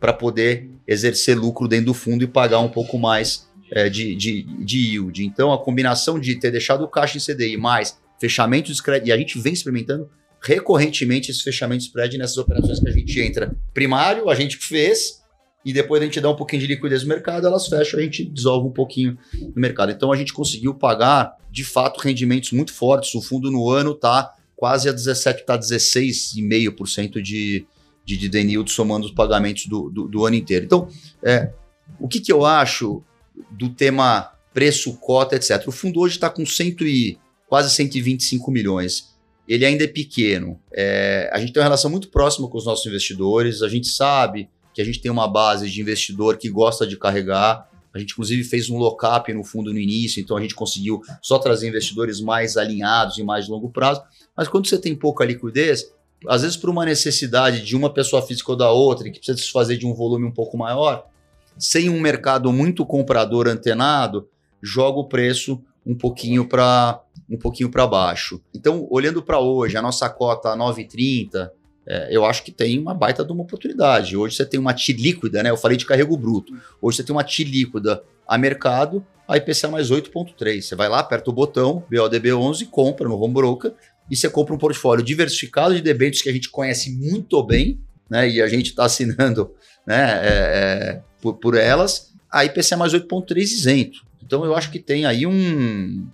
para 0.00 0.14
poder 0.14 0.70
exercer 0.88 1.38
lucro 1.38 1.68
dentro 1.68 1.86
do 1.86 1.94
fundo 1.94 2.24
e 2.24 2.26
pagar 2.26 2.60
um 2.60 2.70
pouco 2.70 2.98
mais 2.98 3.48
é, 3.70 3.88
de, 3.88 4.16
de, 4.16 4.42
de 4.42 4.78
yield. 4.78 5.24
Então, 5.24 5.52
a 5.52 5.62
combinação 5.62 6.18
de 6.18 6.34
ter 6.40 6.50
deixado 6.50 6.82
o 6.82 6.88
caixa 6.88 7.18
em 7.18 7.20
CDI 7.20 7.56
mais 7.56 7.98
fechamento 8.18 8.66
de 8.66 8.72
spread, 8.72 9.08
e 9.08 9.12
a 9.12 9.16
gente 9.16 9.38
vem 9.38 9.52
experimentando 9.52 10.08
recorrentemente 10.42 11.30
esse 11.30 11.42
fechamento 11.42 11.80
de 11.80 11.86
spread 11.86 12.18
nessas 12.18 12.38
operações 12.38 12.80
que 12.80 12.88
a 12.88 12.92
gente 12.92 13.20
entra 13.20 13.54
primário, 13.72 14.28
a 14.28 14.34
gente 14.34 14.56
fez, 14.56 15.20
e 15.64 15.72
depois 15.72 16.00
a 16.00 16.04
gente 16.06 16.20
dá 16.20 16.30
um 16.30 16.36
pouquinho 16.36 16.62
de 16.62 16.68
liquidez 16.68 17.02
no 17.02 17.08
mercado, 17.08 17.46
elas 17.46 17.66
fecham, 17.66 18.00
a 18.00 18.02
gente 18.02 18.24
dissolve 18.24 18.66
um 18.66 18.72
pouquinho 18.72 19.18
no 19.34 19.60
mercado. 19.60 19.92
Então, 19.92 20.10
a 20.10 20.16
gente 20.16 20.32
conseguiu 20.32 20.74
pagar, 20.74 21.36
de 21.50 21.64
fato, 21.64 22.00
rendimentos 22.00 22.52
muito 22.52 22.72
fortes. 22.72 23.14
O 23.14 23.20
fundo 23.20 23.50
no 23.50 23.70
ano 23.70 23.92
está 23.92 24.34
quase 24.56 24.88
a 24.88 24.92
17, 24.92 25.40
está 25.40 25.58
16,5% 25.58 27.20
de, 27.20 27.66
de 28.16 28.28
dividend 28.28 28.70
somando 28.70 29.06
os 29.06 29.12
pagamentos 29.12 29.66
do, 29.66 29.90
do, 29.90 30.08
do 30.08 30.26
ano 30.26 30.36
inteiro. 30.36 30.64
Então, 30.64 30.88
é, 31.22 31.52
o 31.98 32.08
que, 32.08 32.20
que 32.20 32.32
eu 32.32 32.44
acho 32.44 33.02
do 33.50 33.68
tema 33.68 34.32
preço, 34.52 34.96
cota, 34.98 35.36
etc. 35.36 35.66
O 35.66 35.72
fundo 35.72 36.00
hoje 36.00 36.16
está 36.16 36.28
com 36.28 36.44
100 36.44 36.76
e, 36.80 37.18
quase 37.48 37.74
125 37.74 38.50
milhões. 38.50 39.10
Ele 39.46 39.64
ainda 39.64 39.84
é 39.84 39.88
pequeno. 39.88 40.60
É, 40.72 41.30
a 41.32 41.38
gente 41.38 41.52
tem 41.52 41.60
uma 41.60 41.66
relação 41.66 41.90
muito 41.90 42.08
próxima 42.08 42.48
com 42.48 42.58
os 42.58 42.64
nossos 42.64 42.86
investidores. 42.86 43.62
A 43.62 43.68
gente 43.68 43.88
sabe 43.88 44.48
que 44.74 44.80
a 44.80 44.84
gente 44.84 45.00
tem 45.00 45.10
uma 45.10 45.26
base 45.26 45.68
de 45.68 45.80
investidor 45.80 46.36
que 46.36 46.48
gosta 46.48 46.86
de 46.86 46.96
carregar. 46.96 47.68
A 47.92 47.98
gente, 47.98 48.12
inclusive, 48.12 48.44
fez 48.44 48.70
um 48.70 48.78
lock-up 48.78 49.32
no 49.32 49.42
fundo 49.42 49.72
no 49.72 49.78
início, 49.78 50.20
então 50.20 50.36
a 50.36 50.40
gente 50.40 50.54
conseguiu 50.54 51.00
só 51.20 51.38
trazer 51.38 51.68
investidores 51.68 52.20
mais 52.20 52.56
alinhados 52.56 53.18
e 53.18 53.24
mais 53.24 53.48
longo 53.48 53.68
prazo. 53.70 54.00
Mas 54.36 54.46
quando 54.46 54.68
você 54.68 54.78
tem 54.78 54.94
pouca 54.94 55.24
liquidez, 55.24 55.92
às 56.28 56.42
vezes 56.42 56.56
por 56.56 56.70
uma 56.70 56.84
necessidade 56.84 57.62
de 57.62 57.76
uma 57.76 57.92
pessoa 57.92 58.22
física 58.22 58.52
ou 58.52 58.56
da 58.56 58.70
outra, 58.70 59.10
que 59.10 59.18
precisa 59.18 59.38
se 59.38 59.50
fazer 59.50 59.76
de 59.76 59.86
um 59.86 59.94
volume 59.94 60.26
um 60.26 60.32
pouco 60.32 60.56
maior, 60.56 61.06
sem 61.58 61.88
um 61.88 62.00
mercado 62.00 62.52
muito 62.52 62.84
comprador 62.86 63.48
antenado, 63.48 64.28
joga 64.62 64.98
o 64.98 65.08
preço 65.08 65.62
um 65.86 65.94
pouquinho 65.94 66.46
para 66.46 67.00
um 67.28 67.38
pouquinho 67.38 67.70
para 67.70 67.86
baixo. 67.86 68.40
Então, 68.52 68.88
olhando 68.90 69.22
para 69.22 69.38
hoje, 69.38 69.76
a 69.76 69.82
nossa 69.82 70.10
cota 70.10 70.56
9,30, 70.56 71.48
é, 71.86 72.08
eu 72.10 72.24
acho 72.24 72.42
que 72.42 72.50
tem 72.50 72.78
uma 72.78 72.92
baita 72.92 73.24
de 73.24 73.32
uma 73.32 73.42
oportunidade. 73.42 74.16
Hoje 74.16 74.34
você 74.34 74.44
tem 74.44 74.58
uma 74.58 74.74
TI 74.74 74.92
líquida, 74.94 75.42
né? 75.42 75.50
Eu 75.50 75.56
falei 75.56 75.76
de 75.76 75.86
carrego 75.86 76.16
bruto. 76.16 76.52
Hoje 76.82 76.96
você 76.96 77.04
tem 77.04 77.14
uma 77.14 77.22
TI 77.22 77.44
líquida 77.44 78.02
a 78.26 78.36
mercado, 78.36 79.04
a 79.28 79.36
IPCA 79.36 79.68
mais 79.68 79.90
8,3. 79.90 80.62
Você 80.62 80.74
vai 80.74 80.88
lá, 80.88 80.98
aperta 80.98 81.30
o 81.30 81.32
botão, 81.32 81.84
BODB11, 81.90 82.68
compra 82.68 83.08
no 83.08 83.20
home 83.20 83.34
broker 83.34 83.72
e 84.10 84.16
você 84.16 84.28
compra 84.28 84.54
um 84.54 84.58
portfólio 84.58 85.04
diversificado 85.04 85.74
de 85.74 85.80
debêntures 85.80 86.22
que 86.22 86.28
a 86.28 86.32
gente 86.32 86.50
conhece 86.50 86.90
muito 86.90 87.42
bem, 87.42 87.78
né? 88.08 88.28
E 88.28 88.42
a 88.42 88.48
gente 88.48 88.70
está 88.70 88.84
assinando 88.84 89.52
né, 89.86 90.20
é, 90.22 90.28
é, 90.28 91.02
por, 91.22 91.34
por, 91.34 91.56
elas, 91.56 92.12
a 92.30 92.44
IPCA 92.44 92.76
mais 92.76 92.92
8,3 92.92 93.38
isento. 93.38 94.00
Então 94.22 94.44
eu 94.44 94.54
acho 94.54 94.70
que 94.70 94.78
tem 94.78 95.06
aí 95.06 95.26
um. 95.26 96.08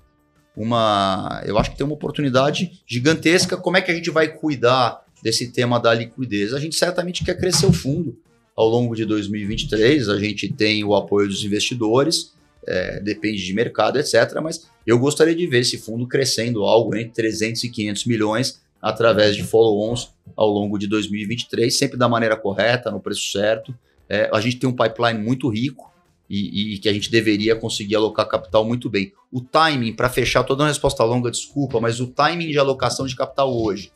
Uma, 0.55 1.43
eu 1.45 1.59
acho 1.59 1.71
que 1.71 1.77
tem 1.77 1.85
uma 1.85 1.95
oportunidade 1.95 2.83
gigantesca. 2.87 3.59
Como 3.59 3.77
é 3.77 3.83
que 3.83 3.91
a 3.91 3.95
gente 3.95 4.11
vai 4.11 4.29
cuidar 4.29 5.05
desse 5.23 5.53
tema 5.53 5.79
da 5.79 5.93
liquidez? 5.93 6.55
A 6.55 6.59
gente 6.59 6.77
certamente 6.77 7.23
quer 7.23 7.37
crescer 7.39 7.67
o 7.67 7.73
fundo 7.73 8.19
ao 8.57 8.67
longo 8.67 8.95
de 8.95 9.05
2023. 9.05 10.09
A 10.09 10.19
gente 10.19 10.51
tem 10.51 10.83
o 10.83 10.95
apoio 10.95 11.29
dos 11.29 11.45
investidores, 11.45 12.33
é, 12.67 13.01
depende 13.01 13.45
de 13.45 13.53
mercado, 13.53 13.99
etc. 13.99 14.41
Mas 14.43 14.71
eu 14.87 14.99
gostaria 14.99 15.35
de 15.35 15.47
ver 15.47 15.61
esse 15.61 15.79
fundo 15.79 16.07
crescendo 16.07 16.65
algo 16.65 16.97
entre 16.97 17.13
300 17.13 17.65
e 17.65 17.69
500 17.69 18.05
milhões 18.07 18.61
através 18.81 19.35
de 19.35 19.43
follow-ons 19.43 20.15
ao 20.37 20.49
longo 20.49 20.79
de 20.79 20.87
2023, 20.87 21.77
sempre 21.77 21.97
da 21.97 22.09
maneira 22.09 22.37
correta, 22.37 22.91
no 22.91 23.01
preço 23.01 23.31
certo. 23.31 23.75
É, 24.09 24.31
a 24.33 24.41
gente 24.41 24.57
tem 24.57 24.69
um 24.69 24.77
pipeline 24.77 25.19
muito 25.19 25.49
rico 25.49 25.93
e, 26.29 26.75
e, 26.75 26.79
que 26.79 26.89
a 26.89 26.93
gente 26.93 27.11
deveria 27.11 27.57
conseguir 27.57 27.97
alocar 27.97 28.29
capital 28.29 28.65
muito 28.65 28.89
bem. 28.89 29.13
O 29.33 29.41
timing, 29.41 29.93
para 29.93 30.09
fechar, 30.09 30.43
dando 30.43 30.61
uma 30.61 30.69
resposta 30.69 31.03
longa, 31.05 31.31
desculpa, 31.31 31.81
mas 31.81 32.01
o 32.01 32.07
timing 32.07 32.49
de 32.49 32.59
alocação 32.59 33.07
de 33.07 33.17
capital 33.17 33.57
hoje 33.57 33.91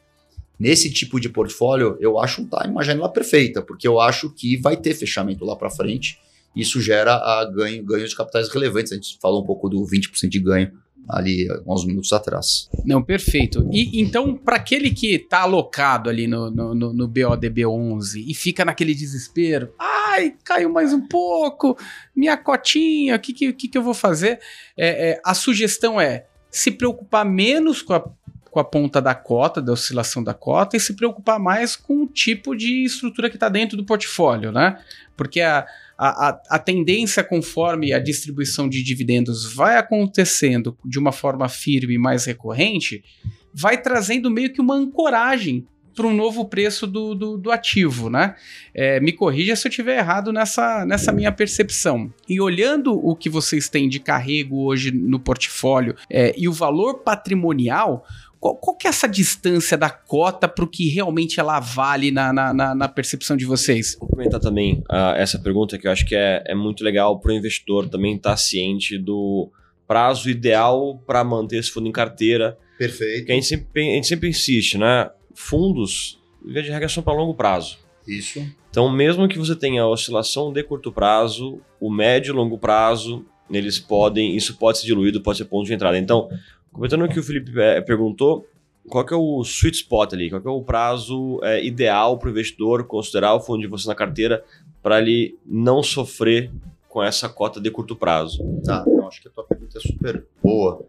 nesse 0.60 0.92
tipo 0.92 1.18
de 1.18 1.30
portfólio, 1.30 1.96
eu 2.00 2.20
acho 2.20 2.42
um 2.42 2.44
time, 2.46 2.70
uma 2.70 2.84
janela 2.84 3.08
perfeita, 3.08 3.62
porque 3.62 3.88
eu 3.88 3.98
acho 3.98 4.28
que 4.28 4.58
vai 4.58 4.76
ter 4.76 4.92
fechamento 4.92 5.42
lá 5.42 5.56
para 5.56 5.70
frente. 5.70 6.20
Isso 6.54 6.80
gera 6.80 7.14
a 7.14 7.44
ganho, 7.44 7.84
ganhos 7.84 8.10
de 8.10 8.16
capitais 8.16 8.48
relevantes. 8.48 8.92
A 8.92 8.94
gente 8.96 9.18
falou 9.20 9.42
um 9.42 9.46
pouco 9.46 9.68
do 9.68 9.84
20% 9.84 10.28
de 10.28 10.40
ganho 10.40 10.72
ali 11.08 11.48
uns 11.66 11.84
minutos 11.84 12.12
atrás. 12.12 12.68
Não, 12.84 13.02
perfeito. 13.02 13.68
E 13.72 14.00
então, 14.00 14.36
para 14.36 14.56
aquele 14.56 14.90
que 14.90 15.14
está 15.14 15.40
alocado 15.40 16.08
ali 16.08 16.26
no, 16.26 16.50
no, 16.50 16.74
no, 16.74 16.92
no 16.92 17.08
BODB11 17.08 18.24
e 18.26 18.34
fica 18.34 18.64
naquele 18.64 18.94
desespero, 18.94 19.72
ai, 19.78 20.34
caiu 20.44 20.70
mais 20.70 20.92
um 20.92 21.06
pouco, 21.06 21.76
minha 22.14 22.36
cotinha, 22.36 23.16
o 23.16 23.18
que, 23.18 23.32
que, 23.32 23.52
que, 23.52 23.78
eu 23.78 23.82
vou 23.82 23.94
fazer? 23.94 24.40
É, 24.76 25.10
é, 25.10 25.20
a 25.24 25.34
sugestão 25.34 26.00
é 26.00 26.26
se 26.50 26.70
preocupar 26.70 27.24
menos 27.24 27.82
com 27.82 27.94
a, 27.94 28.04
com 28.50 28.60
a 28.60 28.64
ponta 28.64 29.00
da 29.00 29.14
cota, 29.14 29.62
da 29.62 29.72
oscilação 29.72 30.22
da 30.22 30.34
cota, 30.34 30.76
e 30.76 30.80
se 30.80 30.94
preocupar 30.94 31.38
mais 31.38 31.76
com 31.76 32.02
o 32.02 32.06
tipo 32.06 32.56
de 32.56 32.84
estrutura 32.84 33.30
que 33.30 33.36
está 33.36 33.48
dentro 33.48 33.76
do 33.76 33.84
portfólio, 33.84 34.50
né? 34.50 34.80
Porque 35.16 35.40
a, 35.40 35.66
a, 36.02 36.30
a, 36.30 36.42
a, 36.52 36.58
tendência, 36.58 37.22
conforme 37.22 37.92
a 37.92 37.98
distribuição 37.98 38.66
de 38.66 38.82
dividendos 38.82 39.52
vai 39.52 39.76
acontecendo 39.76 40.74
de 40.82 40.98
uma 40.98 41.12
forma 41.12 41.46
firme 41.46 41.98
mais 41.98 42.24
recorrente, 42.24 43.04
vai 43.52 43.76
trazendo 43.76 44.30
meio 44.30 44.50
que 44.50 44.62
uma 44.62 44.74
ancoragem 44.74 45.66
para 45.94 46.06
um 46.06 46.14
novo 46.14 46.46
preço 46.46 46.86
do, 46.86 47.14
do, 47.14 47.36
do 47.36 47.50
ativo, 47.50 48.08
né? 48.08 48.34
É, 48.72 48.98
me 49.00 49.12
corrija 49.12 49.54
se 49.54 49.66
eu 49.66 49.68
estiver 49.68 49.98
errado 49.98 50.32
nessa, 50.32 50.86
nessa 50.86 51.12
minha 51.12 51.30
percepção. 51.30 52.10
E 52.26 52.40
olhando 52.40 52.94
o 52.94 53.14
que 53.14 53.28
vocês 53.28 53.68
têm 53.68 53.86
de 53.86 54.00
carrego 54.00 54.64
hoje 54.64 54.90
no 54.90 55.20
portfólio 55.20 55.94
é, 56.08 56.32
e 56.34 56.48
o 56.48 56.52
valor 56.52 57.00
patrimonial, 57.00 58.06
qual, 58.40 58.56
qual, 58.56 58.74
que 58.74 58.86
é 58.86 58.90
essa 58.90 59.06
distância 59.06 59.76
da 59.76 59.90
cota 59.90 60.48
para 60.48 60.64
o 60.64 60.68
que 60.68 60.88
realmente 60.88 61.38
ela 61.38 61.60
vale 61.60 62.10
na, 62.10 62.32
na, 62.32 62.54
na, 62.54 62.74
na 62.74 62.88
percepção 62.88 63.36
de 63.36 63.44
vocês? 63.44 63.96
Vou 64.00 64.08
comentar 64.08 64.40
também 64.40 64.82
uh, 64.90 65.14
essa 65.16 65.38
pergunta 65.38 65.78
que 65.78 65.86
eu 65.86 65.92
acho 65.92 66.06
que 66.06 66.16
é, 66.16 66.42
é 66.46 66.54
muito 66.54 66.82
legal 66.82 67.20
para 67.20 67.32
o 67.32 67.34
investidor 67.34 67.88
também 67.88 68.16
estar 68.16 68.30
tá 68.30 68.36
ciente 68.38 68.96
do 68.96 69.50
prazo 69.86 70.30
ideal 70.30 71.02
para 71.06 71.22
manter 71.22 71.58
esse 71.58 71.70
fundo 71.70 71.88
em 71.88 71.92
carteira. 71.92 72.56
Perfeito. 72.78 73.26
Que 73.26 73.32
a 73.32 73.34
gente 73.34 73.46
sempre, 73.46 73.90
a 73.90 73.94
gente 73.94 74.06
sempre 74.06 74.28
insiste, 74.30 74.78
né? 74.78 75.10
Fundos, 75.34 76.18
via 76.42 76.62
de 76.62 76.70
regra, 76.70 76.88
são 76.88 77.02
para 77.02 77.12
longo 77.12 77.34
prazo. 77.34 77.78
Isso. 78.08 78.40
Então, 78.70 78.90
mesmo 78.90 79.28
que 79.28 79.38
você 79.38 79.54
tenha 79.54 79.86
oscilação 79.86 80.52
de 80.52 80.62
curto 80.62 80.90
prazo, 80.90 81.60
o 81.78 81.90
médio 81.90 82.32
e 82.32 82.36
longo 82.36 82.56
prazo, 82.56 83.26
eles 83.50 83.78
podem, 83.78 84.36
isso 84.36 84.56
pode 84.56 84.78
ser 84.78 84.86
diluído, 84.86 85.20
pode 85.20 85.38
ser 85.38 85.44
ponto 85.44 85.66
de 85.66 85.74
entrada. 85.74 85.98
Então, 85.98 86.28
Comentando 86.72 87.04
o 87.04 87.08
que 87.08 87.18
o 87.18 87.22
Felipe 87.22 87.58
é, 87.60 87.80
perguntou, 87.80 88.46
qual 88.88 89.06
é 89.10 89.14
o 89.14 89.42
sweet 89.42 89.78
spot 89.78 90.12
ali? 90.12 90.30
Qual 90.30 90.42
é 90.44 90.58
o 90.58 90.62
prazo 90.62 91.40
é, 91.42 91.64
ideal 91.64 92.18
para 92.18 92.28
o 92.28 92.30
investidor 92.30 92.84
considerar 92.84 93.34
o 93.34 93.40
fundo 93.40 93.60
de 93.60 93.66
você 93.66 93.88
na 93.88 93.94
carteira 93.94 94.44
para 94.82 95.00
ele 95.00 95.38
não 95.44 95.82
sofrer 95.82 96.50
com 96.88 97.02
essa 97.02 97.28
cota 97.28 97.60
de 97.60 97.70
curto 97.70 97.94
prazo? 97.94 98.42
Tá, 98.64 98.84
eu 98.86 99.06
acho 99.06 99.20
que 99.20 99.28
a 99.28 99.30
tua 99.30 99.44
pergunta 99.44 99.78
é 99.78 99.80
super 99.80 100.24
boa. 100.42 100.84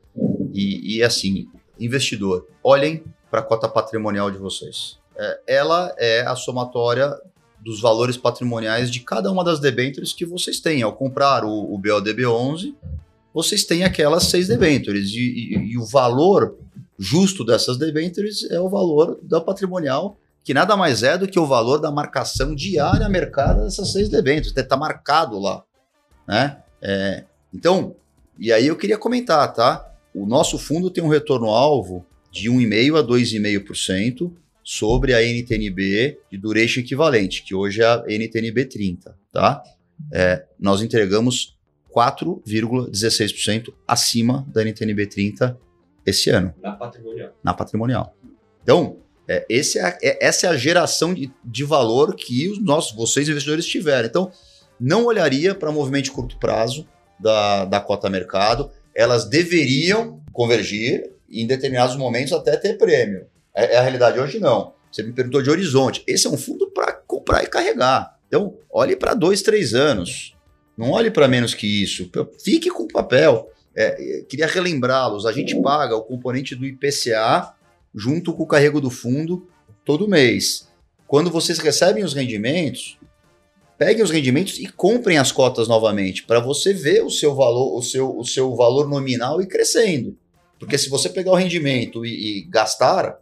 E, 0.54 0.98
e 0.98 1.04
assim, 1.04 1.48
investidor, 1.80 2.48
olhem 2.64 3.04
para 3.30 3.40
a 3.40 3.44
cota 3.44 3.68
patrimonial 3.68 4.30
de 4.30 4.38
vocês. 4.38 5.00
É, 5.18 5.40
ela 5.48 5.94
é 5.98 6.22
a 6.22 6.36
somatória 6.36 7.14
dos 7.60 7.80
valores 7.80 8.18
patrimoniais 8.18 8.90
de 8.90 9.02
cada 9.02 9.32
uma 9.32 9.44
das 9.44 9.60
debêntures 9.60 10.14
que 10.14 10.26
vocês 10.26 10.60
têm. 10.60 10.82
Ao 10.82 10.94
comprar 10.94 11.44
o, 11.44 11.74
o 11.74 11.78
BODB 11.78 12.26
11, 12.26 12.76
vocês 13.34 13.64
têm 13.64 13.84
aquelas 13.84 14.24
seis 14.24 14.48
debêntures 14.48 15.10
e, 15.12 15.20
e, 15.20 15.72
e, 15.72 15.78
o 15.78 15.86
valor 15.86 16.58
justo 16.98 17.46
dessas 17.46 17.78
debêntures 17.78 18.50
é 18.52 18.60
o 18.60 18.70
valor 18.70 19.20
da 19.24 19.40
patrimonial, 19.42 20.20
que 20.44 20.54
nada 20.54 20.76
mais 20.76 21.04
é 21.04 21.18
do 21.18 21.28
que 21.28 21.40
o 21.40 21.46
valor 21.46 21.80
da 21.80 21.92
marcação 21.92 22.54
diária 22.54 23.08
mercada 23.10 23.64
dessas 23.64 23.92
seis 23.92 24.10
debêntures, 24.10 24.56
está 24.56 24.78
marcado 24.78 25.40
lá, 25.40 25.64
né? 26.28 26.58
É, 26.82 27.24
então, 27.54 27.96
e 28.40 28.52
aí 28.52 28.68
eu 28.68 28.76
queria 28.76 28.98
comentar, 28.98 29.54
tá? 29.54 29.88
O 30.14 30.26
nosso 30.26 30.58
fundo 30.58 30.90
tem 30.90 31.04
um 31.04 31.08
retorno-alvo 31.08 32.06
de 32.32 32.50
1,5% 32.50 33.00
a 33.00 33.04
2,5% 33.04 34.32
sobre 34.64 35.14
a 35.14 35.22
NTNB 35.24 36.20
de 36.32 36.38
duration 36.38 36.82
equivalente, 36.82 37.44
que 37.44 37.54
hoje 37.54 37.82
é 37.82 37.86
a 37.86 38.04
NTNB 38.08 38.66
30, 38.66 39.16
tá? 39.32 39.64
É, 40.12 40.46
nós 40.60 40.82
entregamos 40.82 41.58
4,16% 41.96 43.74
acima 43.88 44.46
da 44.52 44.64
NTNB 44.64 45.08
30 45.08 45.58
esse 46.06 46.30
ano. 46.30 46.54
Na 46.62 46.74
patrimonial. 46.74 47.30
Na 47.44 47.54
patrimonial. 47.54 48.16
Então, 48.64 48.98
é, 49.28 49.46
esse 49.50 49.80
é, 49.80 49.98
é, 50.02 50.26
essa 50.26 50.48
é 50.48 50.50
a 50.50 50.56
geração 50.56 51.14
de, 51.14 51.32
de 51.44 51.64
valor 51.64 52.16
que 52.16 52.50
os 52.50 52.62
nossos, 52.62 52.96
vocês 52.96 53.28
investidores 53.30 53.66
tiveram. 53.66 54.08
Então, 54.08 54.32
não 54.80 55.06
olharia 55.06 55.54
para 55.54 55.72
movimento 55.72 56.06
de 56.06 56.12
curto 56.12 56.38
prazo 56.38 56.88
da, 57.20 57.66
da 57.66 57.80
cota 57.80 58.10
mercado. 58.10 58.72
Elas 58.96 59.26
deveriam 59.26 60.22
convergir 60.34 61.12
em 61.30 61.46
determinados 61.46 61.96
momentos 61.96 62.34
até 62.34 62.58
ter 62.58 62.78
prêmio. 62.78 63.26
É, 63.56 63.76
é 63.76 63.78
a 63.78 63.82
realidade 63.82 64.20
hoje 64.20 64.40
não. 64.40 64.74
Você 64.92 65.04
me 65.04 65.14
perguntou 65.14 65.42
de 65.42 65.50
horizonte. 65.50 66.04
Esse 66.06 66.28
é 66.28 66.30
um 66.30 66.38
fundo 66.38 66.70
para 66.72 66.92
comprar 66.92 67.44
e 67.44 67.48
carregar. 67.48 68.18
Então, 68.28 68.58
olhe 68.70 68.96
para 68.96 69.14
dois, 69.14 69.42
três 69.42 69.74
anos. 69.74 70.36
Não 70.82 70.90
olhe 70.90 71.12
para 71.12 71.28
menos 71.28 71.54
que 71.54 71.68
isso. 71.68 72.10
Fique 72.44 72.72
com 72.72 72.84
o 72.84 72.88
papel. 72.88 73.52
É, 73.76 73.84
é, 73.84 74.22
queria 74.24 74.48
relembrá-los. 74.48 75.28
A 75.28 75.32
gente 75.32 75.56
paga 75.62 75.96
o 75.96 76.02
componente 76.02 76.56
do 76.56 76.66
IPCA 76.66 77.54
junto 77.94 78.34
com 78.34 78.42
o 78.42 78.48
carrego 78.48 78.82
do 78.82 78.90
fundo 78.90 79.48
todo 79.86 80.08
mês. 80.08 80.68
Quando 81.08 81.30
vocês 81.30 81.60
recebem 81.60 82.04
os 82.04 82.16
rendimentos, 82.16 82.98
peguem 83.78 84.04
os 84.04 84.10
rendimentos 84.10 84.58
e 84.58 84.66
comprem 84.66 85.20
as 85.20 85.32
cotas 85.32 85.68
novamente 85.68 86.24
para 86.24 86.40
você 86.40 86.74
ver 86.74 87.04
o 87.04 87.12
seu 87.12 87.36
valor, 87.36 87.78
o 87.78 87.84
seu, 87.84 88.18
o 88.18 88.26
seu 88.26 88.56
valor 88.56 88.90
nominal 88.90 89.40
e 89.40 89.46
crescendo. 89.46 90.18
Porque 90.58 90.80
se 90.80 90.90
você 90.90 91.10
pegar 91.10 91.32
o 91.32 91.36
rendimento 91.36 92.04
e, 92.04 92.40
e 92.40 92.42
gastar, 92.50 93.20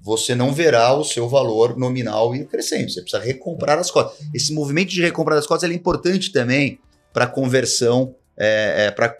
você 0.00 0.34
não 0.34 0.52
verá 0.52 0.94
o 0.94 1.04
seu 1.04 1.28
valor 1.28 1.76
nominal 1.76 2.34
ir 2.34 2.46
crescendo. 2.46 2.90
Você 2.90 3.02
precisa 3.02 3.22
recomprar 3.22 3.78
as 3.78 3.90
cotas. 3.90 4.18
Esse 4.32 4.52
movimento 4.52 4.90
de 4.90 5.02
recomprar 5.02 5.38
as 5.38 5.46
cotas 5.46 5.68
é 5.68 5.72
importante 5.72 6.32
também 6.32 6.78
para 7.12 7.26
conversão 7.26 8.14
é, 8.40 8.86
é, 8.86 8.90
para 8.92 9.16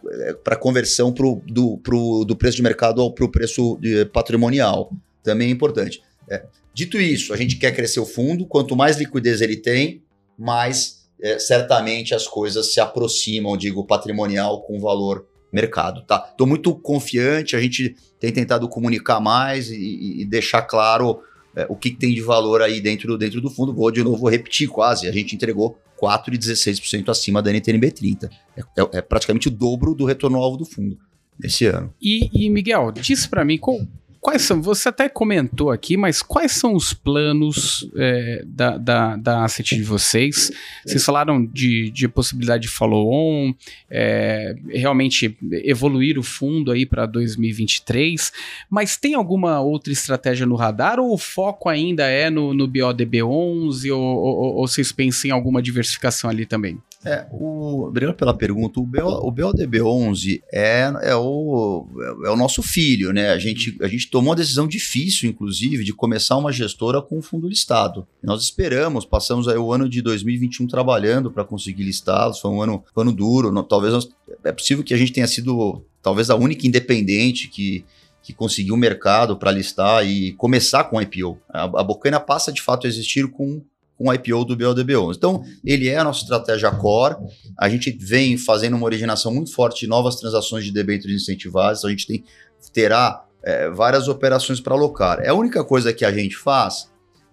é, 0.46 0.56
conversão 0.56 1.12
pro, 1.12 1.42
do, 1.44 1.76
pro, 1.78 2.24
do 2.24 2.36
preço 2.36 2.56
de 2.56 2.62
mercado 2.62 3.10
para 3.12 3.24
o 3.24 3.28
preço 3.28 3.76
de, 3.80 4.04
patrimonial. 4.06 4.92
Também 5.24 5.48
é 5.48 5.50
importante. 5.50 6.00
É, 6.30 6.44
dito 6.72 7.00
isso, 7.00 7.34
a 7.34 7.36
gente 7.36 7.56
quer 7.56 7.74
crescer 7.74 7.98
o 7.98 8.06
fundo, 8.06 8.46
quanto 8.46 8.76
mais 8.76 8.96
liquidez 8.96 9.40
ele 9.40 9.56
tem, 9.56 10.02
mais 10.38 11.08
é, 11.20 11.36
certamente 11.38 12.14
as 12.14 12.28
coisas 12.28 12.72
se 12.72 12.78
aproximam, 12.78 13.56
digo, 13.56 13.84
patrimonial 13.84 14.62
com 14.62 14.78
valor 14.78 15.26
mercado, 15.52 16.02
tá? 16.02 16.28
Estou 16.30 16.46
muito 16.46 16.74
confiante, 16.74 17.56
a 17.56 17.60
gente 17.60 17.96
tem 18.20 18.32
tentado 18.32 18.68
comunicar 18.68 19.20
mais 19.20 19.70
e, 19.70 20.20
e 20.20 20.24
deixar 20.24 20.62
claro 20.62 21.20
é, 21.56 21.66
o 21.68 21.76
que, 21.76 21.90
que, 21.90 21.96
tem 21.96 22.14
de 22.14 22.20
valor 22.20 22.62
aí 22.62 22.80
dentro, 22.80 23.16
dentro 23.16 23.40
do 23.40 23.50
fundo. 23.50 23.74
Vou 23.74 23.90
de 23.90 24.02
novo 24.02 24.28
repetir 24.28 24.68
quase, 24.68 25.08
a 25.08 25.12
gente 25.12 25.34
entregou 25.34 25.78
4,16% 26.00 27.08
acima 27.08 27.42
da 27.42 27.50
NTNB 27.50 27.90
30. 27.90 28.30
É, 28.56 28.60
é, 28.60 28.98
é, 28.98 29.02
praticamente 29.02 29.48
o 29.48 29.50
dobro 29.50 29.94
do 29.94 30.04
retorno-alvo 30.04 30.56
do 30.56 30.64
fundo 30.64 30.98
esse 31.42 31.66
ano. 31.66 31.92
E, 32.00 32.28
e 32.32 32.50
Miguel, 32.50 32.92
diz 32.92 33.26
para 33.26 33.44
mim, 33.44 33.58
qual, 33.58 33.80
Quais 34.28 34.42
são, 34.42 34.60
você 34.60 34.90
até 34.90 35.08
comentou 35.08 35.70
aqui, 35.70 35.96
mas 35.96 36.20
quais 36.20 36.52
são 36.52 36.74
os 36.74 36.92
planos 36.92 37.88
é, 37.96 38.44
da, 38.44 38.76
da, 38.76 39.16
da 39.16 39.42
asset 39.42 39.74
de 39.74 39.82
vocês? 39.82 40.52
Vocês 40.84 41.02
falaram 41.02 41.46
de, 41.46 41.90
de 41.90 42.06
possibilidade 42.08 42.64
de 42.64 42.68
follow-on, 42.68 43.54
é, 43.90 44.54
realmente 44.68 45.34
evoluir 45.64 46.18
o 46.18 46.22
fundo 46.22 46.70
aí 46.70 46.84
para 46.84 47.06
2023, 47.06 48.30
mas 48.68 48.98
tem 48.98 49.14
alguma 49.14 49.60
outra 49.60 49.94
estratégia 49.94 50.44
no 50.44 50.56
radar 50.56 51.00
ou 51.00 51.14
o 51.14 51.18
foco 51.18 51.70
ainda 51.70 52.06
é 52.06 52.28
no, 52.28 52.52
no 52.52 52.68
BODB11 52.68 53.90
ou, 53.90 53.98
ou, 53.98 54.56
ou 54.56 54.68
vocês 54.68 54.92
pensam 54.92 55.30
em 55.30 55.32
alguma 55.32 55.62
diversificação 55.62 56.28
ali 56.28 56.44
também? 56.44 56.78
É, 57.04 57.26
o, 57.30 57.84
obrigado 57.86 58.16
pela 58.16 58.34
pergunta. 58.34 58.80
O, 58.80 58.86
BO, 58.86 59.28
o 59.28 59.32
BODB11 59.32 60.42
é, 60.52 60.90
é, 61.02 61.14
o, 61.14 61.86
é 62.24 62.30
o 62.30 62.36
nosso 62.36 62.62
filho, 62.62 63.12
né? 63.12 63.30
A 63.30 63.38
gente, 63.38 63.76
a 63.80 63.86
gente 63.86 64.10
tomou 64.10 64.30
uma 64.30 64.36
decisão 64.36 64.66
difícil, 64.66 65.30
inclusive, 65.30 65.84
de 65.84 65.92
começar 65.92 66.36
uma 66.36 66.52
gestora 66.52 67.00
com 67.00 67.18
um 67.18 67.22
fundo 67.22 67.48
listado. 67.48 68.06
Nós 68.22 68.42
esperamos, 68.42 69.04
passamos 69.04 69.46
aí 69.46 69.56
o 69.56 69.72
ano 69.72 69.88
de 69.88 70.02
2021 70.02 70.66
trabalhando 70.66 71.30
para 71.30 71.44
conseguir 71.44 71.84
listá-los. 71.84 72.40
Foi 72.40 72.50
um 72.50 72.60
ano, 72.60 72.84
um 72.96 73.00
ano 73.00 73.12
duro. 73.12 73.52
Não, 73.52 73.62
talvez 73.62 73.92
nós, 73.92 74.08
é 74.44 74.52
possível 74.52 74.82
que 74.82 74.94
a 74.94 74.98
gente 74.98 75.12
tenha 75.12 75.26
sido 75.26 75.84
talvez 76.02 76.30
a 76.30 76.34
única 76.34 76.66
independente 76.66 77.48
que, 77.48 77.84
que 78.22 78.32
conseguiu 78.32 78.74
o 78.74 78.78
mercado 78.78 79.36
para 79.36 79.52
listar 79.52 80.04
e 80.04 80.32
começar 80.32 80.84
com 80.84 81.00
IPO. 81.00 81.38
A, 81.48 81.62
a 81.62 81.84
Bocaina 81.84 82.18
passa 82.18 82.52
de 82.52 82.60
fato 82.60 82.86
a 82.86 82.90
existir 82.90 83.28
com 83.28 83.62
com 83.98 84.08
o 84.08 84.14
IPO 84.14 84.44
do 84.44 84.56
BLDB11. 84.56 85.16
Então, 85.16 85.44
ele 85.64 85.88
é 85.88 85.96
a 85.96 86.04
nossa 86.04 86.22
estratégia 86.22 86.70
core. 86.70 87.16
A 87.58 87.68
gente 87.68 87.90
vem 87.90 88.38
fazendo 88.38 88.76
uma 88.76 88.86
originação 88.86 89.34
muito 89.34 89.52
forte 89.52 89.80
de 89.80 89.86
novas 89.88 90.16
transações 90.16 90.64
de 90.64 90.72
debêntures 90.72 91.22
incentivadas. 91.22 91.84
A 91.84 91.90
gente 91.90 92.06
tem, 92.06 92.24
terá 92.72 93.26
é, 93.42 93.68
várias 93.68 94.06
operações 94.06 94.60
para 94.60 94.74
alocar. 94.74 95.18
É 95.20 95.28
a 95.28 95.34
única 95.34 95.64
coisa 95.64 95.92
que 95.92 96.04
a 96.04 96.12
gente 96.12 96.36
faz? 96.36 96.88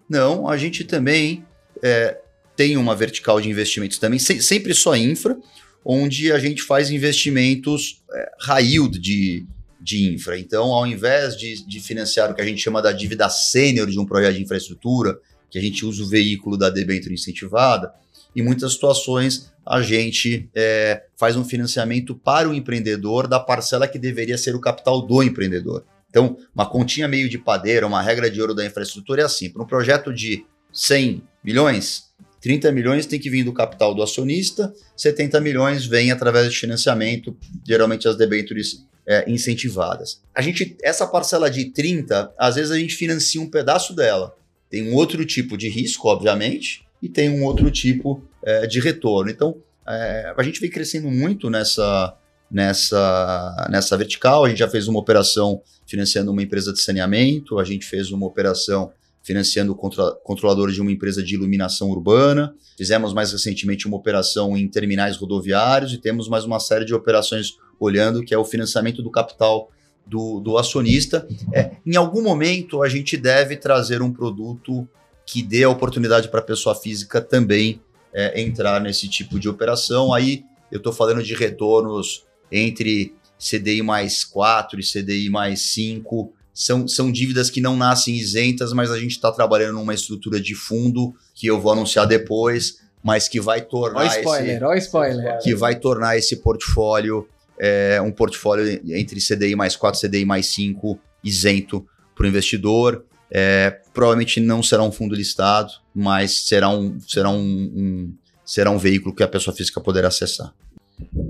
Não, 0.10 0.50
a 0.50 0.58
gente 0.58 0.84
também 0.84 1.46
é, 1.84 2.18
tem 2.56 2.78
uma 2.78 2.96
vertical 2.96 3.40
de 3.40 3.48
investimentos 3.48 4.00
também, 4.00 4.18
se, 4.18 4.42
sempre 4.42 4.74
só 4.74 4.96
infra, 4.96 5.38
onde 5.84 6.32
a 6.32 6.40
gente 6.40 6.64
faz 6.64 6.90
investimentos 6.90 8.02
é, 8.12 8.32
high 8.42 8.66
yield 8.66 8.98
de, 8.98 9.46
de 9.80 10.14
infra. 10.14 10.40
Então, 10.40 10.74
ao 10.74 10.88
invés 10.88 11.38
de, 11.38 11.64
de 11.68 11.80
financiar 11.80 12.32
o 12.32 12.34
que 12.34 12.42
a 12.42 12.46
gente 12.46 12.62
chama 12.62 12.82
da 12.82 12.92
dívida 12.92 13.30
sênior 13.30 13.88
de 13.88 14.00
um 14.00 14.06
projeto 14.06 14.36
de 14.36 14.42
infraestrutura, 14.42 15.20
que 15.50 15.58
a 15.58 15.62
gente 15.62 15.86
usa 15.86 16.04
o 16.04 16.08
veículo 16.08 16.58
da 16.58 16.70
debênture 16.70 17.14
incentivada, 17.14 17.94
em 18.36 18.42
muitas 18.42 18.74
situações 18.74 19.52
a 19.66 19.82
gente 19.82 20.50
é, 20.54 21.04
faz 21.18 21.36
um 21.36 21.44
financiamento 21.44 22.14
para 22.14 22.48
o 22.48 22.54
empreendedor 22.54 23.28
da 23.28 23.40
parcela 23.40 23.88
que 23.88 23.98
deveria 23.98 24.38
ser 24.38 24.56
o 24.56 24.62
capital 24.62 25.02
do 25.02 25.24
empreendedor. 25.24 25.84
Então, 26.10 26.38
uma 26.54 26.66
continha 26.66 27.08
meio 27.08 27.28
de 27.28 27.38
padeira, 27.38 27.88
uma 27.88 28.02
regra 28.02 28.30
de 28.30 28.40
ouro 28.40 28.54
da 28.54 28.66
infraestrutura 28.66 29.22
é 29.22 29.26
assim: 29.26 29.50
para 29.50 29.64
um 29.64 29.68
projeto 29.68 30.14
de 30.14 30.46
100 30.72 31.24
milhões, 31.44 32.06
30 32.42 32.72
milhões 32.72 33.06
tem 33.06 33.20
que 33.20 33.30
vir 33.30 33.44
do 33.44 33.52
capital 33.52 33.96
do 33.96 34.04
acionista, 34.04 34.72
70 34.96 35.42
milhões 35.42 35.86
vem 35.86 36.12
através 36.12 36.52
de 36.52 36.60
financiamento, 36.60 37.36
geralmente 37.68 38.08
as 38.08 38.16
debêntures 38.16 38.86
é, 39.08 39.30
incentivadas. 39.30 40.22
A 40.34 40.42
gente, 40.42 40.78
essa 40.84 41.08
parcela 41.08 41.50
de 41.50 41.72
30, 41.72 42.32
às 42.38 42.56
vezes 42.56 42.72
a 42.72 42.78
gente 42.78 42.96
financia 42.96 43.42
um 43.42 43.50
pedaço 43.50 43.96
dela. 43.96 44.36
Tem 44.76 44.92
um 44.92 44.94
outro 44.94 45.24
tipo 45.24 45.56
de 45.56 45.70
risco, 45.70 46.10
obviamente, 46.10 46.86
e 47.02 47.08
tem 47.08 47.30
um 47.30 47.46
outro 47.46 47.72
tipo 47.72 48.22
é, 48.44 48.68
de 48.68 48.82
retorno. 48.82 49.32
Então, 49.32 49.56
é, 49.88 50.34
a 50.36 50.44
gente 50.44 50.60
vem 50.60 50.70
crescendo 50.70 51.10
muito 51.10 51.50
nessa, 51.50 52.14
nessa, 52.52 53.68
nessa 53.70 53.96
vertical. 53.96 54.44
A 54.44 54.50
gente 54.50 54.58
já 54.58 54.68
fez 54.68 54.90
uma 54.90 55.00
operação 55.00 55.62
financiando 55.88 56.30
uma 56.30 56.44
empresa 56.44 56.74
de 56.74 56.82
saneamento, 56.82 57.58
a 57.58 57.64
gente 57.64 57.86
fez 57.86 58.12
uma 58.12 58.28
operação 58.28 58.92
financiando 59.24 59.74
contra 59.74 60.12
controlador 60.26 60.70
de 60.70 60.82
uma 60.82 60.92
empresa 60.92 61.24
de 61.24 61.36
iluminação 61.36 61.90
urbana. 61.90 62.54
Fizemos 62.78 63.14
mais 63.14 63.32
recentemente 63.32 63.88
uma 63.88 63.96
operação 63.96 64.58
em 64.58 64.68
terminais 64.68 65.16
rodoviários 65.16 65.94
e 65.94 65.98
temos 66.00 66.28
mais 66.28 66.44
uma 66.44 66.60
série 66.60 66.84
de 66.84 66.94
operações 66.94 67.56
olhando 67.80 68.26
que 68.26 68.34
é 68.34 68.38
o 68.38 68.44
financiamento 68.44 69.02
do 69.02 69.10
capital 69.10 69.72
do, 70.06 70.40
do 70.40 70.58
acionista. 70.58 71.28
É, 71.54 71.72
em 71.86 71.96
algum 71.96 72.22
momento 72.22 72.84
a 72.84 72.90
gente 72.90 73.18
deve 73.18 73.56
trazer 73.58 74.02
um 74.02 74.12
produto 74.12 74.88
que 75.26 75.42
dê 75.42 75.64
a 75.64 75.70
oportunidade 75.70 76.30
para 76.30 76.40
a 76.40 76.44
pessoa 76.44 76.76
física 76.76 77.20
também 77.20 77.82
é, 78.14 78.40
entrar 78.42 78.80
nesse 78.80 79.08
tipo 79.08 79.40
de 79.40 79.50
operação. 79.50 80.14
Aí 80.14 80.44
eu 80.72 80.78
estou 80.78 80.94
falando 80.94 81.24
de 81.24 81.34
retornos 81.34 82.24
entre 82.52 83.14
CDI 83.40 83.82
mais 83.82 84.24
4 84.24 84.80
e 84.80 84.84
CDI 84.84 85.30
mais 85.30 85.62
5. 85.62 86.32
São, 86.54 86.88
são 86.88 87.12
dívidas 87.12 87.50
que 87.50 87.60
não 87.60 87.76
nascem 87.76 88.16
isentas, 88.16 88.72
mas 88.72 88.90
a 88.90 88.98
gente 88.98 89.12
está 89.12 89.32
trabalhando 89.32 89.74
numa 89.74 89.94
estrutura 89.94 90.40
de 90.40 90.56
fundo 90.56 91.14
que 91.34 91.48
eu 91.48 91.60
vou 91.60 91.74
anunciar 91.74 92.08
depois, 92.08 92.80
mas 93.04 93.28
que 93.28 93.42
vai 93.42 93.62
tornar. 93.62 94.02
Ó 94.02 94.06
spoiler, 94.06 94.56
esse, 94.56 94.64
ó 94.64 94.74
spoiler. 94.76 95.40
Que 95.42 95.54
vai 95.54 95.76
tornar 95.76 96.18
esse 96.18 96.38
portfólio 96.38 97.28
é, 97.60 98.02
um 98.02 98.12
portfólio 98.12 98.82
entre 98.96 99.20
CDI 99.20 99.56
mais 99.56 99.76
4 99.76 100.00
e 100.00 100.08
CDI 100.08 100.26
mais 100.26 100.48
5 100.48 101.00
isento 101.24 101.86
para 102.16 102.26
o 102.26 102.28
investidor. 102.28 103.06
É, 103.32 103.80
provavelmente 103.94 104.40
não 104.40 104.62
será 104.62 104.84
um 104.84 104.92
fundo 104.92 105.16
listado, 105.16 105.72
mas 105.94 106.46
será 106.46 106.70
um, 106.70 107.00
será 107.02 107.30
um, 107.30 107.38
um, 107.38 108.14
será 108.46 108.70
um 108.70 108.78
veículo 108.78 109.14
que 109.14 109.24
a 109.24 109.28
pessoa 109.28 109.56
física 109.56 109.82
poderá 109.82 110.08
acessar. 110.08 110.54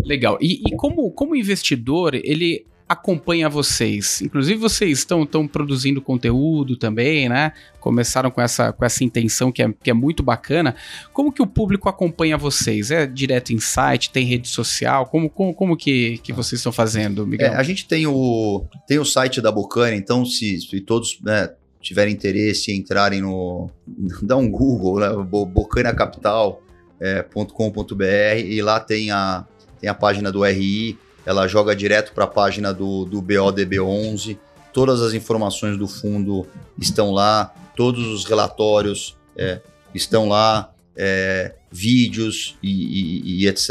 Legal. 0.03 0.37
E, 0.41 0.61
e 0.67 0.75
como, 0.75 1.09
como 1.11 1.35
investidor, 1.35 2.13
ele 2.13 2.65
acompanha 2.87 3.49
vocês? 3.49 4.21
Inclusive, 4.21 4.59
vocês 4.59 4.99
estão 4.99 5.25
produzindo 5.47 6.01
conteúdo 6.01 6.77
também, 6.77 7.27
né? 7.27 7.51
Começaram 7.79 8.29
com 8.29 8.41
essa, 8.41 8.71
com 8.71 8.85
essa 8.85 9.03
intenção 9.03 9.51
que 9.51 9.61
é, 9.61 9.73
que 9.83 9.89
é 9.89 9.93
muito 9.93 10.21
bacana. 10.21 10.75
Como 11.11 11.31
que 11.31 11.41
o 11.41 11.47
público 11.47 11.89
acompanha 11.89 12.37
vocês? 12.37 12.91
É 12.91 13.07
direto 13.07 13.51
em 13.51 13.59
site, 13.59 14.11
tem 14.11 14.25
rede 14.25 14.47
social? 14.47 15.07
Como, 15.07 15.29
como, 15.29 15.53
como 15.53 15.75
que, 15.75 16.19
que 16.19 16.31
vocês 16.31 16.59
estão 16.59 16.71
fazendo, 16.71 17.25
Miguel? 17.25 17.53
É, 17.53 17.55
a 17.55 17.63
gente 17.63 17.87
tem 17.87 18.05
o, 18.05 18.65
tem 18.87 18.99
o 18.99 19.05
site 19.05 19.41
da 19.41 19.51
Bocana, 19.51 19.95
então 19.95 20.23
se, 20.25 20.61
se 20.61 20.79
todos 20.81 21.19
né, 21.21 21.49
tiverem 21.81 22.13
interesse 22.13 22.71
em 22.71 22.77
entrarem 22.77 23.21
no... 23.21 23.69
dá 24.21 24.37
um 24.37 24.49
Google, 24.49 24.99
né? 24.99 25.09
bocanacapital.com.br 25.25 28.03
é, 28.03 28.39
e 28.39 28.61
lá 28.61 28.79
tem 28.79 29.09
a, 29.09 29.43
tem 29.79 29.89
a 29.89 29.93
página 29.93 30.31
do 30.31 30.43
RI, 30.43 30.99
ela 31.25 31.47
joga 31.47 31.75
direto 31.75 32.13
para 32.13 32.25
a 32.25 32.27
página 32.27 32.73
do, 32.73 33.05
do 33.05 33.21
BODB11. 33.21 34.37
Todas 34.71 35.01
as 35.01 35.13
informações 35.13 35.77
do 35.77 35.87
fundo 35.87 36.45
estão 36.77 37.11
lá, 37.11 37.53
todos 37.75 38.05
os 38.07 38.25
relatórios 38.25 39.17
é, 39.35 39.61
estão 39.93 40.27
lá, 40.27 40.71
é, 40.95 41.55
vídeos 41.71 42.57
e, 42.61 42.69
e, 42.69 43.43
e 43.43 43.47
etc. 43.47 43.69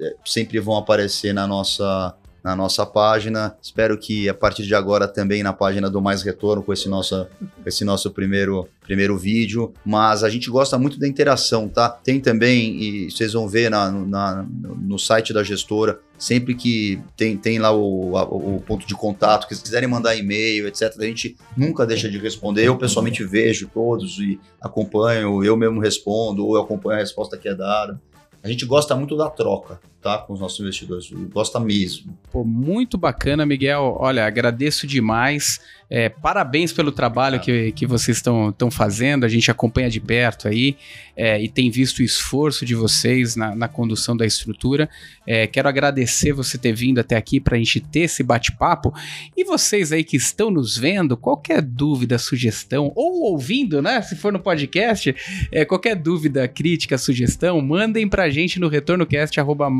É, 0.00 0.14
sempre 0.24 0.60
vão 0.60 0.76
aparecer 0.76 1.32
na 1.32 1.46
nossa, 1.46 2.14
na 2.42 2.56
nossa 2.56 2.84
página. 2.84 3.56
Espero 3.62 3.96
que 3.96 4.28
a 4.28 4.34
partir 4.34 4.64
de 4.64 4.74
agora 4.74 5.06
também 5.06 5.42
na 5.42 5.52
página 5.52 5.88
do 5.88 6.00
Mais 6.00 6.22
Retorno 6.22 6.62
com 6.62 6.72
esse 6.72 6.88
nosso, 6.88 7.26
esse 7.64 7.84
nosso 7.84 8.10
primeiro, 8.10 8.68
primeiro 8.82 9.16
vídeo. 9.16 9.72
Mas 9.84 10.24
a 10.24 10.28
gente 10.28 10.50
gosta 10.50 10.78
muito 10.78 10.98
da 10.98 11.06
interação, 11.06 11.68
tá? 11.68 11.88
Tem 11.88 12.20
também, 12.20 12.80
e 12.80 13.10
vocês 13.10 13.32
vão 13.32 13.48
ver 13.48 13.70
na, 13.70 13.90
na 13.90 14.46
no 14.52 14.98
site 14.98 15.32
da 15.32 15.42
gestora, 15.42 16.00
sempre 16.18 16.54
que 16.54 17.00
tem, 17.16 17.36
tem 17.36 17.58
lá 17.58 17.72
o, 17.72 18.16
a, 18.16 18.22
o 18.24 18.60
ponto 18.60 18.86
de 18.86 18.94
contato, 18.94 19.46
que 19.46 19.54
se 19.54 19.62
quiserem 19.62 19.88
mandar 19.88 20.16
e-mail, 20.16 20.66
etc., 20.66 20.94
a 20.98 21.04
gente 21.04 21.36
nunca 21.56 21.86
deixa 21.86 22.08
de 22.08 22.18
responder. 22.18 22.66
Eu 22.66 22.76
pessoalmente 22.76 23.24
vejo 23.24 23.70
todos 23.72 24.18
e 24.18 24.38
acompanho, 24.60 25.44
eu 25.44 25.56
mesmo 25.56 25.80
respondo, 25.80 26.46
ou 26.46 26.56
eu 26.56 26.62
acompanho 26.62 26.98
a 26.98 27.00
resposta 27.02 27.36
que 27.36 27.48
é 27.48 27.54
dada. 27.54 28.00
A 28.42 28.48
gente 28.48 28.66
gosta 28.66 28.94
muito 28.96 29.16
da 29.16 29.30
troca, 29.30 29.80
tá? 30.02 30.18
Com 30.18 30.32
os 30.32 30.40
nossos 30.40 30.58
investidores. 30.58 31.08
Gosta 31.32 31.60
mesmo. 31.60 32.18
Pô, 32.30 32.44
muito 32.44 32.98
bacana, 32.98 33.46
Miguel. 33.46 33.96
Olha, 34.00 34.26
agradeço 34.26 34.86
demais. 34.86 35.60
É, 35.88 36.08
parabéns 36.08 36.72
pelo 36.72 36.90
trabalho 36.90 37.38
que, 37.38 37.70
que 37.72 37.86
vocês 37.86 38.16
estão 38.16 38.70
fazendo. 38.70 39.24
A 39.24 39.28
gente 39.28 39.50
acompanha 39.50 39.90
de 39.90 40.00
perto 40.00 40.48
aí 40.48 40.74
é, 41.14 41.40
e 41.40 41.48
tem 41.48 41.70
visto 41.70 41.98
o 41.98 42.02
esforço 42.02 42.64
de 42.64 42.74
vocês 42.74 43.36
na, 43.36 43.54
na 43.54 43.68
condução 43.68 44.16
da 44.16 44.24
estrutura. 44.24 44.88
É, 45.26 45.46
quero 45.46 45.68
agradecer 45.68 46.32
você 46.32 46.56
ter 46.56 46.72
vindo 46.72 46.98
até 46.98 47.14
aqui 47.14 47.38
para 47.38 47.56
a 47.56 47.58
gente 47.58 47.78
ter 47.78 48.00
esse 48.00 48.22
bate-papo. 48.22 48.92
E 49.36 49.44
vocês 49.44 49.92
aí 49.92 50.02
que 50.02 50.16
estão 50.16 50.50
nos 50.50 50.78
vendo, 50.78 51.16
qualquer 51.16 51.60
dúvida, 51.60 52.18
sugestão, 52.18 52.90
ou 52.96 53.30
ouvindo, 53.30 53.82
né? 53.82 54.00
Se 54.00 54.16
for 54.16 54.32
no 54.32 54.40
podcast, 54.40 55.14
é, 55.52 55.64
qualquer 55.64 55.94
dúvida, 55.94 56.48
crítica, 56.48 56.96
sugestão, 56.96 57.60
mandem 57.60 58.08
para 58.08 58.24
a 58.24 58.30
gente 58.30 58.58
no 58.58 58.68
retornocast.com 58.68 59.70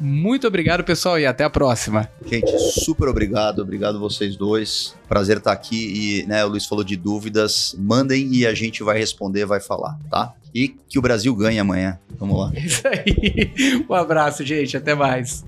muito 0.00 0.46
obrigado, 0.46 0.84
pessoal, 0.84 1.18
e 1.18 1.26
até 1.26 1.44
a 1.44 1.50
próxima. 1.50 2.08
Gente, 2.24 2.56
super 2.58 3.08
obrigado. 3.08 3.60
Obrigado 3.60 3.98
vocês 3.98 4.36
dois. 4.36 4.94
Prazer 5.08 5.38
estar 5.38 5.52
aqui. 5.52 6.22
E, 6.22 6.26
né, 6.26 6.44
o 6.44 6.48
Luiz 6.48 6.66
falou 6.66 6.84
de 6.84 6.96
dúvidas. 6.96 7.74
Mandem 7.78 8.32
e 8.32 8.46
a 8.46 8.54
gente 8.54 8.82
vai 8.82 8.98
responder, 8.98 9.44
vai 9.44 9.60
falar, 9.60 9.98
tá? 10.10 10.34
E 10.54 10.68
que 10.68 10.98
o 10.98 11.02
Brasil 11.02 11.34
ganhe 11.34 11.58
amanhã. 11.58 11.98
Vamos 12.18 12.38
lá. 12.38 12.52
Isso 12.58 12.82
aí. 12.86 13.84
Um 13.88 13.94
abraço, 13.94 14.44
gente. 14.44 14.76
Até 14.76 14.94
mais. 14.94 15.44